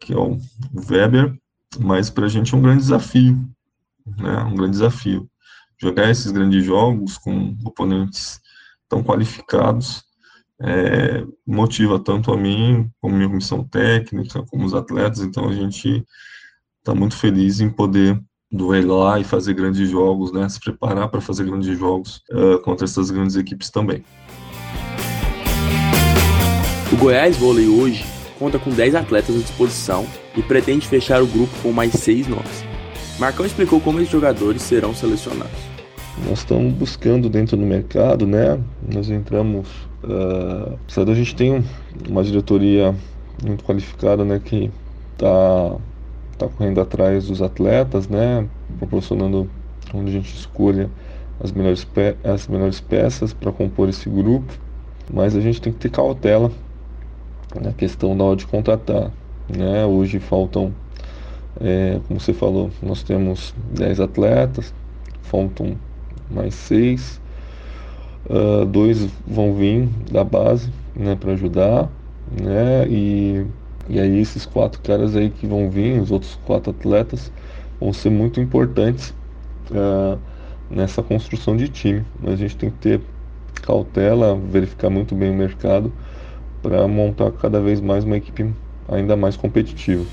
[0.00, 0.38] que é o
[0.88, 1.38] Weber,
[1.78, 3.38] mas para a gente é um grande desafio,
[4.16, 4.42] né?
[4.44, 5.30] Um grande desafio.
[5.78, 8.40] Jogar esses grandes jogos com oponentes
[8.88, 10.02] tão qualificados
[10.58, 16.02] é, motiva tanto a mim, como minha comissão técnica, como os atletas, então a gente
[16.78, 18.18] está muito feliz em poder
[18.54, 20.48] duelar e fazer grandes jogos, né?
[20.48, 24.04] Se preparar para fazer grandes jogos uh, contra essas grandes equipes também.
[26.92, 28.04] O Goiás Vôlei hoje
[28.38, 32.64] conta com 10 atletas à disposição e pretende fechar o grupo com mais 6 nomes.
[33.18, 35.74] Marcão explicou como esses jogadores serão selecionados.
[36.28, 38.60] Nós estamos buscando dentro do mercado, né?
[38.92, 39.68] Nós entramos.
[40.04, 40.78] Uh,
[41.10, 41.64] a gente tem
[42.08, 42.94] uma diretoria
[43.42, 44.40] muito qualificada, né?
[44.42, 44.70] Que
[45.14, 45.76] está
[46.36, 48.46] tá correndo atrás dos atletas, né?
[48.78, 49.48] Proporcionando
[49.92, 50.90] onde a gente escolha
[51.40, 54.52] as melhores, pe as melhores peças para compor esse grupo.
[55.12, 56.50] Mas a gente tem que ter cautela
[57.60, 59.10] na questão da hora de contratar.
[59.48, 59.84] Né?
[59.84, 60.72] Hoje faltam,
[61.60, 64.72] é, como você falou, nós temos 10 atletas,
[65.22, 65.76] faltam
[66.30, 67.20] mais 6.
[68.26, 71.90] Uh, ah, dois vão vir da base né, para ajudar.
[72.40, 72.86] Né?
[72.88, 73.46] E
[73.88, 77.30] e aí esses quatro caras aí que vão vir, os outros quatro atletas,
[77.78, 79.14] vão ser muito importantes
[79.70, 80.18] uh,
[80.70, 82.04] nessa construção de time.
[82.20, 83.00] Mas a gente tem que ter
[83.62, 85.92] cautela, verificar muito bem o mercado
[86.62, 88.50] para montar cada vez mais uma equipe
[88.88, 90.04] ainda mais competitiva.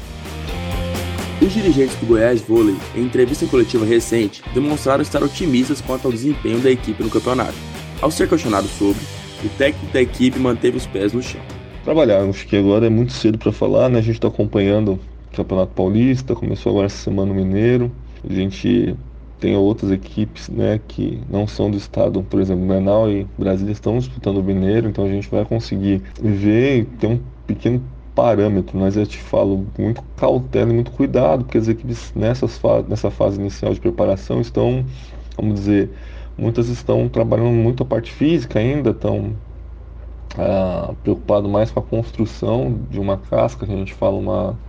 [1.42, 6.60] Os dirigentes do Goiás Vôlei, em entrevista coletiva recente, demonstraram estar otimistas quanto ao desempenho
[6.60, 7.56] da equipe no campeonato.
[8.00, 9.02] Ao ser questionado sobre,
[9.44, 11.42] o técnico da equipe manteve os pés no chão
[11.84, 12.22] trabalhar.
[12.28, 14.00] Acho que agora é muito cedo para falar, né?
[14.00, 17.92] A gente está acompanhando o Campeonato Paulista, começou agora essa semana o Mineiro.
[18.28, 18.96] A gente
[19.40, 23.98] tem outras equipes, né, que não são do estado, por exemplo, Menal e Brasília estão
[23.98, 27.82] disputando o Mineiro, então a gente vai conseguir ver e ter um pequeno
[28.14, 32.84] parâmetro, mas eu te falo muito cautela e muito cuidado, porque as equipes nessas fa
[32.88, 34.86] nessa fase inicial de preparação estão,
[35.36, 35.90] vamos dizer,
[36.38, 39.34] muitas estão trabalhando muito a parte física ainda, estão
[40.38, 44.60] ah, preocupado mais com a construção de uma casca, que a gente fala uma,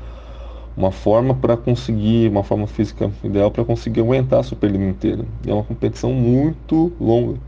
[0.76, 5.24] uma forma para conseguir, uma forma física ideal para conseguir aguentar a Superliga inteira.
[5.44, 7.38] E é uma competição muito longa.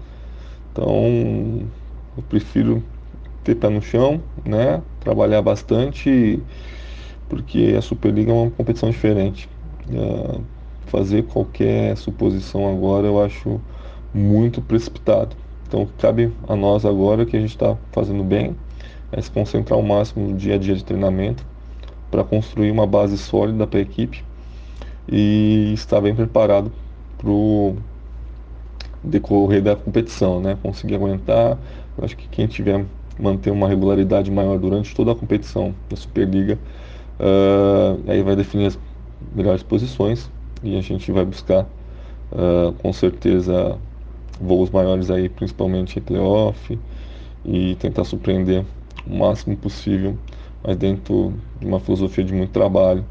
[0.73, 1.67] Então
[2.17, 2.83] eu prefiro
[3.43, 4.83] ter pé no chão, né?
[5.01, 6.41] Trabalhar bastante,
[7.29, 9.49] porque a Superliga é uma competição diferente.
[9.89, 10.41] Uh,
[10.87, 13.61] fazer qualquer suposição agora eu acho
[14.13, 15.37] muito precipitado.
[15.75, 18.55] Então cabe a nós agora que a gente está fazendo bem,
[19.11, 21.45] é se concentrar ao máximo no dia a dia de treinamento
[22.13, 24.25] para construir uma base sólida para a equipe
[25.09, 26.71] e estar bem preparado
[27.19, 27.75] para o
[29.03, 30.57] decorrer da competição, né?
[30.63, 31.59] Conseguir aguentar.
[31.99, 32.85] Eu acho que quem tiver
[33.19, 36.57] manter uma regularidade maior durante toda a competição da Superliga,
[37.19, 38.79] uh, aí vai definir as
[39.35, 40.31] melhores posições
[40.63, 41.67] e a gente vai buscar
[42.31, 43.77] uh, com certeza
[44.41, 46.79] voos maiores aí, principalmente em playoff
[47.45, 48.65] e tentar surpreender
[49.07, 50.17] o máximo possível,
[50.63, 53.05] mas dentro de uma filosofia de muito trabalho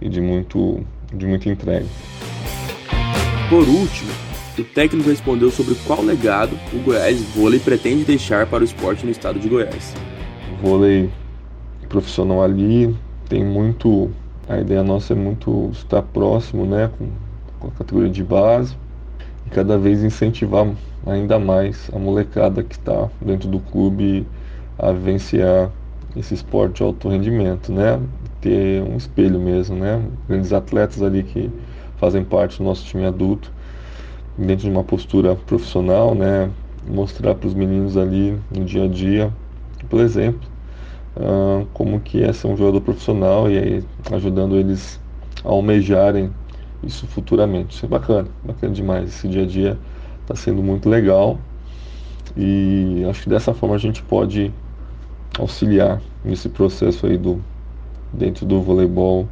[0.00, 1.86] e de muito de muita entrega.
[3.50, 4.10] Por último,
[4.58, 9.10] o técnico respondeu sobre qual legado o Goiás Vôlei pretende deixar para o esporte no
[9.12, 9.94] estado de Goiás.
[10.52, 11.10] O vôlei
[11.88, 12.94] profissional ali
[13.28, 14.10] tem muito.
[14.48, 17.08] A ideia nossa é muito estar próximo né, com,
[17.60, 18.74] com a categoria de base
[19.52, 20.66] cada vez incentivar
[21.06, 24.26] ainda mais a molecada que está dentro do clube
[24.78, 25.70] a vivenciar
[26.16, 28.00] esse esporte de alto rendimento, né?
[28.40, 30.02] Ter um espelho mesmo, né?
[30.28, 31.50] Grandes atletas ali que
[31.96, 33.52] fazem parte do nosso time adulto
[34.36, 36.50] dentro de uma postura profissional, né?
[36.88, 39.32] Mostrar para os meninos ali no dia a dia,
[39.88, 40.48] por exemplo,
[41.16, 45.00] uh, como que é ser um jogador profissional e aí ajudando eles
[45.44, 46.30] a almejarem
[46.82, 47.76] isso futuramente.
[47.76, 49.08] Isso é bacana, bacana demais.
[49.08, 49.78] Esse dia a dia
[50.22, 51.38] está sendo muito legal
[52.36, 54.52] e acho que dessa forma a gente pode
[55.38, 57.40] auxiliar nesse processo aí do
[58.12, 59.26] dentro do voleibol,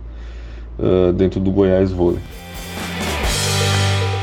[0.78, 2.22] uh, dentro do Goiás Vôlei.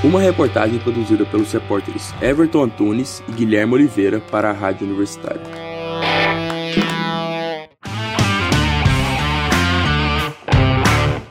[0.04, 5.42] Uma reportagem produzida pelos repórteres Everton Antunes e Guilherme Oliveira para a Rádio Universitária.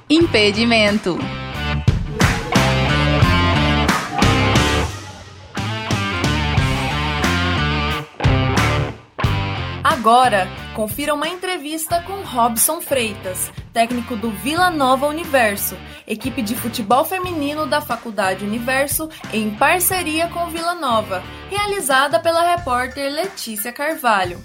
[0.09, 1.19] Impedimento.
[10.07, 15.77] Agora, confira uma entrevista com Robson Freitas, técnico do Vila Nova Universo,
[16.07, 23.13] equipe de futebol feminino da Faculdade Universo, em parceria com Vila Nova, realizada pela repórter
[23.13, 24.41] Letícia Carvalho.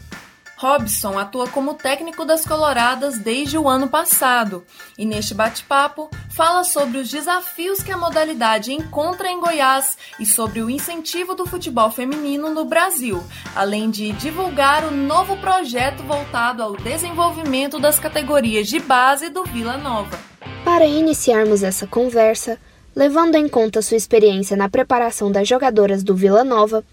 [0.61, 4.63] Robson atua como técnico das Coloradas desde o ano passado
[4.95, 10.61] e, neste bate-papo, fala sobre os desafios que a modalidade encontra em Goiás e sobre
[10.61, 13.23] o incentivo do futebol feminino no Brasil,
[13.55, 19.77] além de divulgar o novo projeto voltado ao desenvolvimento das categorias de base do Vila
[19.77, 20.19] Nova.
[20.63, 22.59] Para iniciarmos essa conversa,
[22.95, 26.83] levando em conta sua experiência na preparação das jogadoras do Vila Nova,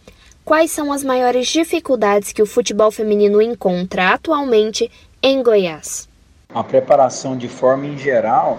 [0.49, 4.91] quais são as maiores dificuldades que o futebol feminino encontra atualmente
[5.23, 6.09] em Goiás?
[6.55, 8.59] A preparação de forma em geral,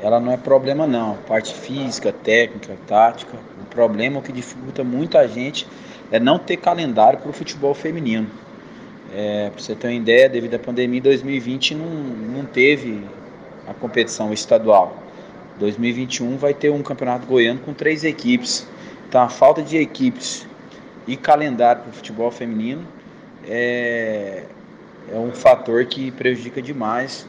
[0.00, 1.16] ela não é problema não.
[1.26, 3.36] Parte física, técnica, tática.
[3.60, 5.66] O problema que dificulta muita gente
[6.12, 8.28] é não ter calendário para o futebol feminino.
[9.12, 13.04] É, para você ter uma ideia, devido à pandemia, 2020 não, não teve
[13.66, 14.96] a competição estadual.
[15.58, 18.64] 2021 vai ter um campeonato goiano com três equipes.
[19.08, 20.46] Então a falta de equipes
[21.06, 22.86] e calendário para o futebol feminino
[23.46, 24.44] é,
[25.10, 27.26] é um fator que prejudica demais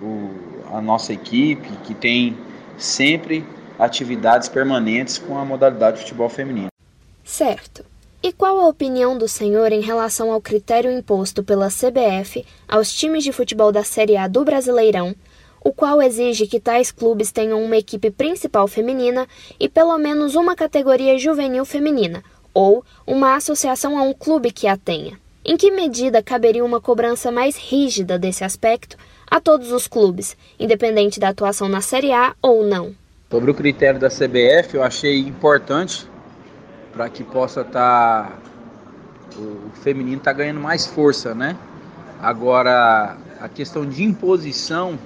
[0.00, 0.30] o,
[0.72, 2.36] a nossa equipe, que tem
[2.76, 3.44] sempre
[3.78, 6.68] atividades permanentes com a modalidade de futebol feminino.
[7.24, 7.84] Certo.
[8.22, 13.24] E qual a opinião do senhor em relação ao critério imposto pela CBF aos times
[13.24, 15.14] de futebol da Série A do Brasileirão,
[15.64, 19.26] o qual exige que tais clubes tenham uma equipe principal feminina
[19.58, 22.22] e pelo menos uma categoria juvenil feminina,
[22.54, 25.18] ou uma associação a um clube que a tenha.
[25.44, 28.96] Em que medida caberia uma cobrança mais rígida desse aspecto
[29.28, 32.94] a todos os clubes, independente da atuação na Série A ou não?
[33.30, 36.06] Sobre o critério da CBF, eu achei importante
[36.92, 38.30] para que possa estar.
[38.30, 38.38] Tá,
[39.36, 41.56] o feminino está ganhando mais força, né?
[42.20, 44.98] Agora, a questão de imposição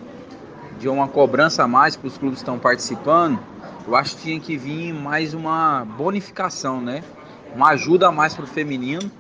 [0.79, 3.39] de uma cobrança a mais para os clubes que estão participando,
[3.87, 7.03] eu acho que tinha que vir mais uma bonificação, né?
[7.57, 9.11] Uma ajuda a mais para o feminino,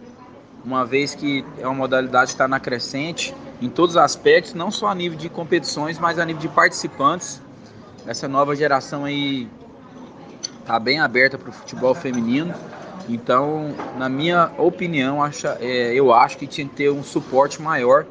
[0.62, 4.70] uma vez que é uma modalidade que está na crescente em todos os aspectos, não
[4.70, 7.41] só a nível de competições, mas a nível de participantes.
[8.07, 9.49] Essa nova geração aí
[10.61, 12.55] está bem aberta para o futebol feminino
[13.09, 18.05] Então, na minha opinião, acha, é, eu acho que tinha que ter um suporte maior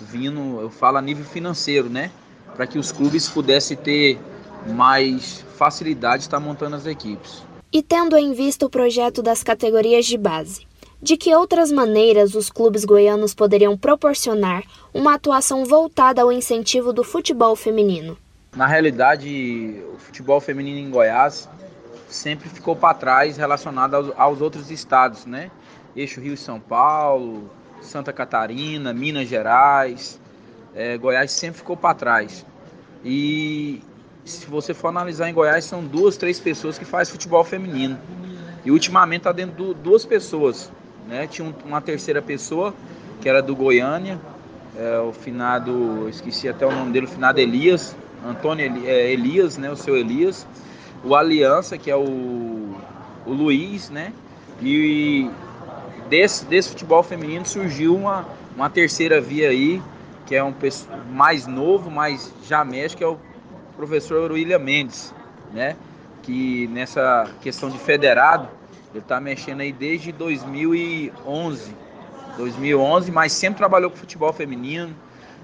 [0.00, 2.10] vindo, eu falo a nível financeiro, né?
[2.56, 4.18] Para que os clubes pudessem ter
[4.66, 7.47] mais facilidade de estar montando as equipes.
[7.70, 10.66] E tendo em vista o projeto das categorias de base,
[11.02, 17.04] de que outras maneiras os clubes goianos poderiam proporcionar uma atuação voltada ao incentivo do
[17.04, 18.16] futebol feminino?
[18.56, 21.46] Na realidade, o futebol feminino em Goiás
[22.08, 25.50] sempre ficou para trás relacionado aos, aos, outros estados, né?
[25.94, 27.50] Eixo Rio São Paulo,
[27.82, 30.18] Santa Catarina, Minas Gerais,
[30.74, 32.46] é, Goiás sempre ficou para trás.
[33.04, 33.82] E
[34.28, 37.98] se você for analisar em Goiás, são duas, três pessoas que fazem futebol feminino.
[38.64, 40.70] E ultimamente está dentro de duas pessoas.
[41.06, 41.26] Né?
[41.26, 42.74] Tinha uma terceira pessoa,
[43.20, 44.20] que era do Goiânia,
[44.76, 49.70] é, o finado, esqueci até o nome dele, o finado Elias, Antônio é, Elias, né?
[49.70, 50.46] o seu Elias.
[51.02, 52.74] O Aliança, que é o,
[53.24, 54.12] o Luiz, né?
[54.60, 55.30] E
[56.08, 58.26] desse, desse futebol feminino surgiu uma,
[58.56, 59.80] uma terceira via aí,
[60.26, 60.52] que é um
[61.10, 63.16] mais novo, mas já mexe, que é o
[63.78, 65.14] professor William Mendes,
[65.52, 65.76] né?
[66.24, 68.48] Que nessa questão de federado,
[68.90, 71.74] ele está mexendo aí desde 2011.
[72.36, 74.94] 2011, mas sempre trabalhou com futebol feminino,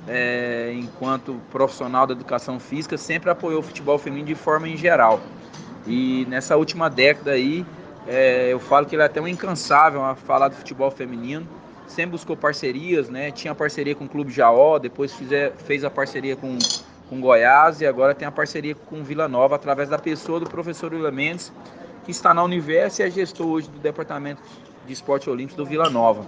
[0.06, 5.20] é, enquanto profissional da educação física, sempre apoiou o futebol feminino de forma em geral.
[5.86, 7.66] E nessa última década aí,
[8.06, 11.48] é, eu falo que ele é até um incansável a falar do futebol feminino.
[11.86, 13.30] Sempre buscou parcerias, né?
[13.30, 16.56] Tinha parceria com o Clube Jaó, depois fizer, fez a parceria com
[17.08, 20.92] com Goiás e agora tem a parceria com Vila Nova através da pessoa do professor
[20.92, 21.52] William Mendes,
[22.04, 24.42] que está na Universo e é gestor hoje do Departamento
[24.86, 26.26] de Esporte Olímpico do Vila Nova.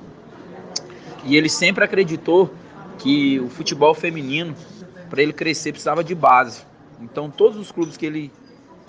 [1.25, 2.51] E ele sempre acreditou
[2.99, 4.55] que o futebol feminino,
[5.11, 6.63] para ele crescer, precisava de base.
[7.01, 8.33] Então todos os clubes que ele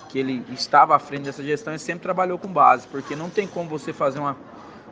[0.08, 3.46] que ele estava à frente dessa gestão, ele sempre trabalhou com base, porque não tem
[3.46, 4.34] como você fazer uma,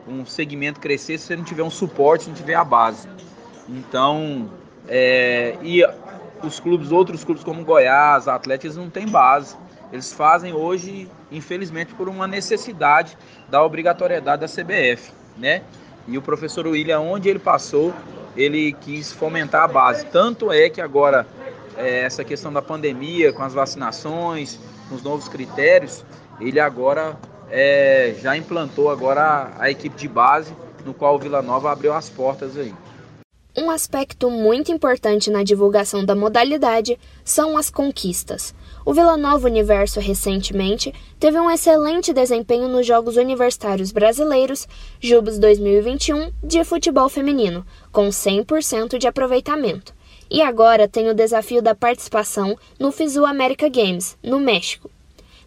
[0.07, 3.07] um segmento crescer se você não tiver um suporte, se não tiver a base.
[3.67, 4.47] Então,
[4.87, 5.83] é, e
[6.43, 9.55] os clubes, outros clubes como Goiás, Atléticos, não têm base.
[9.91, 13.17] Eles fazem hoje, infelizmente, por uma necessidade
[13.49, 15.61] da obrigatoriedade da CBF, né?
[16.07, 17.93] E o professor William, onde ele passou,
[18.35, 20.05] ele quis fomentar a base.
[20.05, 21.25] Tanto é que agora,
[21.77, 26.03] é, essa questão da pandemia, com as vacinações, com os novos critérios,
[26.39, 27.17] ele agora
[27.49, 30.53] é, já implantou agora a, a equipe de base,
[30.85, 32.73] no qual o Vila Nova abriu as portas aí.
[33.59, 36.95] Um aspecto muito importante na divulgação da modalidade
[37.25, 38.53] são as conquistas.
[38.85, 44.67] O Vila Nova Universo recentemente teve um excelente desempenho nos Jogos Universitários Brasileiros
[45.01, 49.91] Jubes 2021 de futebol feminino, com 100% de aproveitamento.
[50.29, 54.87] E agora tem o desafio da participação no FISU America Games, no México.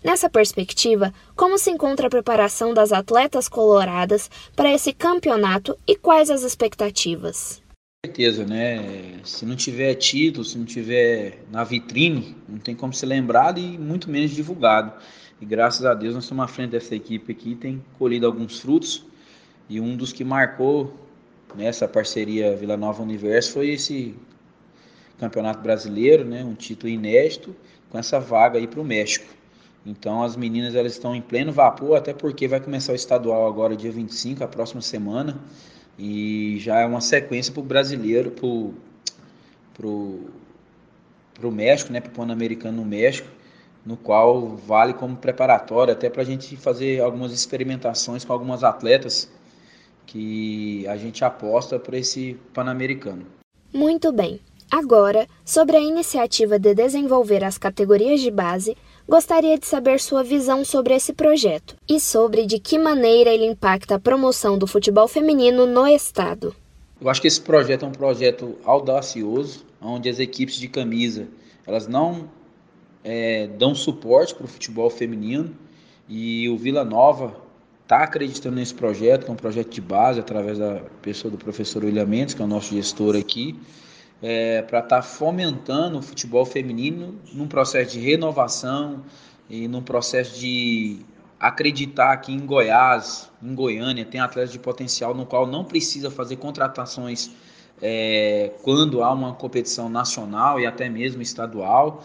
[0.03, 6.29] Nessa perspectiva, como se encontra a preparação das atletas coloradas para esse campeonato e quais
[6.29, 7.63] as expectativas?
[8.07, 9.21] Certeza, né?
[9.25, 13.77] Se não tiver título, se não tiver na vitrine, não tem como ser lembrado e
[13.77, 14.91] muito menos divulgado.
[15.39, 19.05] E graças a Deus nós estamos à frente dessa equipe aqui, tem colhido alguns frutos.
[19.69, 20.95] E um dos que marcou
[21.55, 24.15] nessa parceria Vila Nova Universo foi esse
[25.19, 26.43] Campeonato Brasileiro, né?
[26.43, 27.55] Um título inédito
[27.91, 29.27] com essa vaga aí para o México.
[29.85, 33.77] Então as meninas elas estão em pleno vapor, até porque vai começar o estadual agora
[33.77, 35.39] dia 25, a próxima semana.
[36.03, 42.79] E já é uma sequência para o brasileiro, para o México, né, para o Pan-Americano
[42.79, 43.29] no México,
[43.85, 49.31] no qual vale como preparatório até para a gente fazer algumas experimentações com algumas atletas
[50.07, 53.27] que a gente aposta para esse Pan-Americano.
[53.71, 54.41] Muito bem.
[54.71, 58.75] Agora, sobre a iniciativa de desenvolver as categorias de base,
[59.11, 63.97] gostaria de saber sua visão sobre esse projeto e sobre de que maneira ele impacta
[63.97, 66.55] a promoção do futebol feminino no estado.
[67.01, 71.27] Eu acho que esse projeto é um projeto audacioso, onde as equipes de camisa
[71.67, 72.31] elas não
[73.03, 75.57] é, dão suporte para o futebol feminino
[76.09, 77.35] e o Vila Nova
[77.83, 81.85] está acreditando nesse projeto, que é um projeto de base através da pessoa do professor
[81.85, 83.59] William Mendes, que é o nosso gestor aqui
[84.23, 89.03] é, para estar tá fomentando o futebol feminino num processo de renovação
[89.49, 91.01] e num processo de
[91.39, 96.37] acreditar que em Goiás, em Goiânia, tem atletas de potencial no qual não precisa fazer
[96.37, 97.31] contratações
[97.81, 102.05] é, quando há uma competição nacional e até mesmo estadual.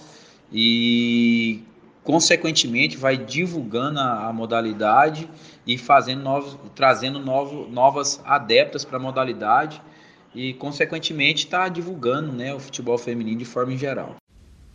[0.51, 1.63] E
[2.03, 5.29] consequentemente vai divulgando a, a modalidade
[5.67, 9.81] e fazendo novos, trazendo novos, novas adeptas para a modalidade
[10.35, 14.17] e, consequentemente, está divulgando né, o futebol feminino de forma em geral.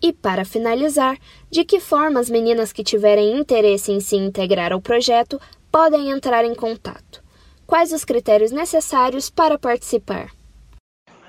[0.03, 1.19] E para finalizar,
[1.51, 5.39] de que forma as meninas que tiverem interesse em se integrar ao projeto
[5.71, 7.23] podem entrar em contato?
[7.67, 10.31] Quais os critérios necessários para participar?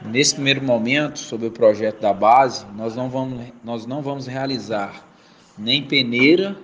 [0.03, 5.05] Nesse primeiro momento, sobre o projeto da base, nós não vamos, nós não vamos realizar
[5.57, 6.57] nem peneira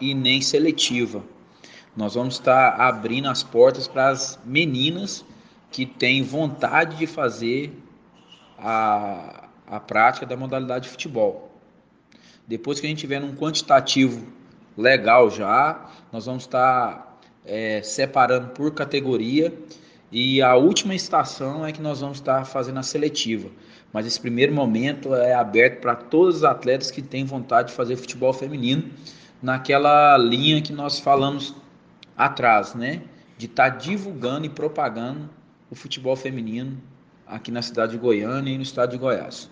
[0.00, 1.22] e nem seletiva.
[1.96, 5.24] Nós vamos estar abrindo as portas para as meninas
[5.72, 7.72] que têm vontade de fazer
[8.58, 11.50] a, a prática da modalidade de futebol.
[12.46, 14.26] Depois que a gente tiver um quantitativo
[14.76, 19.52] legal já, nós vamos estar é, separando por categoria
[20.10, 23.48] e a última estação é que nós vamos estar fazendo a seletiva.
[23.92, 27.96] Mas esse primeiro momento é aberto para todos os atletas que têm vontade de fazer
[27.96, 28.90] futebol feminino,
[29.42, 31.54] naquela linha que nós falamos
[32.16, 33.02] atrás, né?
[33.38, 35.28] De estar tá divulgando e propagando
[35.72, 36.76] o futebol feminino
[37.26, 39.48] aqui na cidade de Goiânia e no estado de Goiás.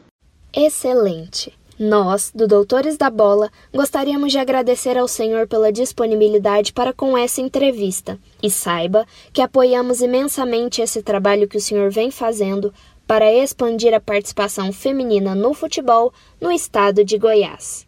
[0.53, 1.59] Excelente!
[1.79, 7.41] Nós, do Doutores da Bola, gostaríamos de agradecer ao Senhor pela disponibilidade para com essa
[7.41, 8.19] entrevista.
[8.43, 12.71] E saiba que apoiamos imensamente esse trabalho que o Senhor vem fazendo
[13.07, 17.87] para expandir a participação feminina no futebol no estado de Goiás.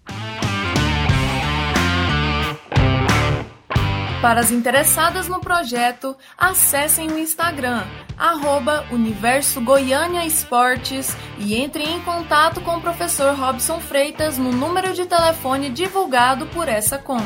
[4.23, 7.83] Para as interessadas no projeto, acessem o Instagram,
[8.16, 14.93] arroba Universo Goiânia Esportes e entrem em contato com o professor Robson Freitas no número
[14.93, 17.25] de telefone divulgado por essa conta.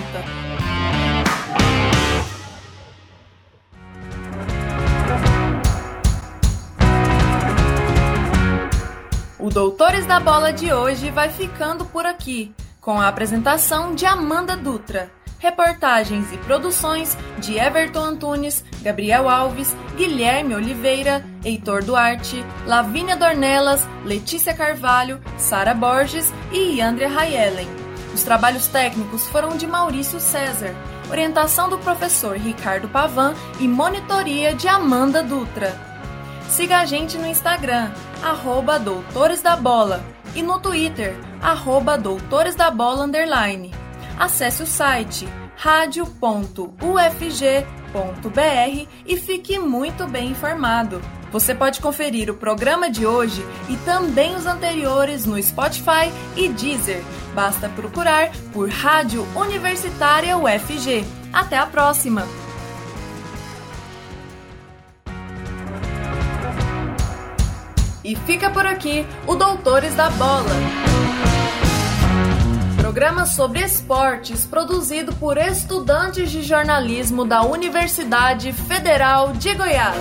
[9.39, 14.57] O Doutores da Bola de hoje vai ficando por aqui, com a apresentação de Amanda
[14.57, 15.16] Dutra.
[15.39, 24.55] Reportagens e produções de Everton Antunes, Gabriel Alves, Guilherme Oliveira, Heitor Duarte, Lavínia Dornelas, Letícia
[24.55, 27.69] Carvalho, Sara Borges e Andrea Rayellen.
[28.15, 30.75] Os trabalhos técnicos foram de Maurício César,
[31.11, 35.79] orientação do professor Ricardo Pavan e monitoria de Amanda Dutra.
[36.49, 37.91] Siga a gente no Instagram,
[38.23, 40.03] arroba Doutores da Bola,
[40.35, 43.86] e no Twitter, arroba Doutores da Bola Underline
[44.19, 46.77] acesse o site radio.ufg.br
[49.07, 51.01] e fique muito bem informado.
[51.33, 57.03] Você pode conferir o programa de hoje e também os anteriores no Spotify e Deezer.
[57.35, 61.05] Basta procurar por Rádio Universitária UFG.
[61.33, 62.27] Até a próxima!
[68.05, 70.47] E fica por aqui o Doutores da Bola
[72.87, 79.97] programa sobre esportes produzido por estudantes de jornalismo da Universidade Federal de Goiás.